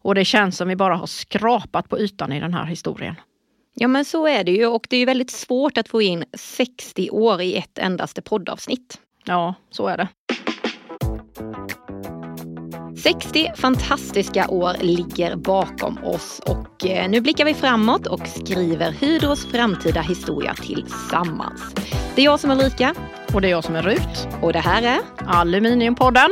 och 0.02 0.14
det 0.14 0.24
känns 0.24 0.56
som 0.56 0.68
vi 0.68 0.76
bara 0.76 0.96
har 0.96 1.06
skrapat 1.06 1.88
på 1.88 1.98
ytan 1.98 2.32
i 2.32 2.40
den 2.40 2.54
här 2.54 2.64
historien. 2.64 3.14
Ja 3.78 3.88
men 3.88 4.04
så 4.04 4.26
är 4.26 4.44
det 4.44 4.52
ju 4.52 4.66
och 4.66 4.86
det 4.90 4.96
är 4.96 5.00
ju 5.00 5.06
väldigt 5.06 5.30
svårt 5.30 5.78
att 5.78 5.88
få 5.88 6.02
in 6.02 6.24
60 6.34 7.10
år 7.10 7.42
i 7.42 7.56
ett 7.56 7.78
endaste 7.78 8.22
poddavsnitt. 8.22 8.98
Ja, 9.24 9.54
så 9.70 9.86
är 9.86 9.96
det. 9.96 10.08
60 13.02 13.52
fantastiska 13.56 14.48
år 14.48 14.72
ligger 14.80 15.36
bakom 15.36 16.04
oss 16.04 16.40
och 16.46 16.86
eh, 16.86 17.08
nu 17.10 17.20
blickar 17.20 17.44
vi 17.44 17.54
framåt 17.54 18.06
och 18.06 18.26
skriver 18.26 18.92
Hydros 18.92 19.46
framtida 19.46 20.00
historia 20.00 20.54
tillsammans. 20.54 21.74
Det 22.14 22.22
är 22.22 22.24
jag 22.24 22.40
som 22.40 22.50
är 22.50 22.54
Ulrika 22.54 22.94
Och 23.34 23.40
det 23.40 23.48
är 23.48 23.50
jag 23.50 23.64
som 23.64 23.76
är 23.76 23.82
Rut. 23.82 24.28
och 24.42 24.52
det 24.52 24.60
här 24.60 24.82
är 24.82 24.98
Aluminiumpodden. 25.26 26.30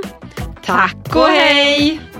Tack 0.65 1.17
och 1.17 1.23
hej! 1.23 2.14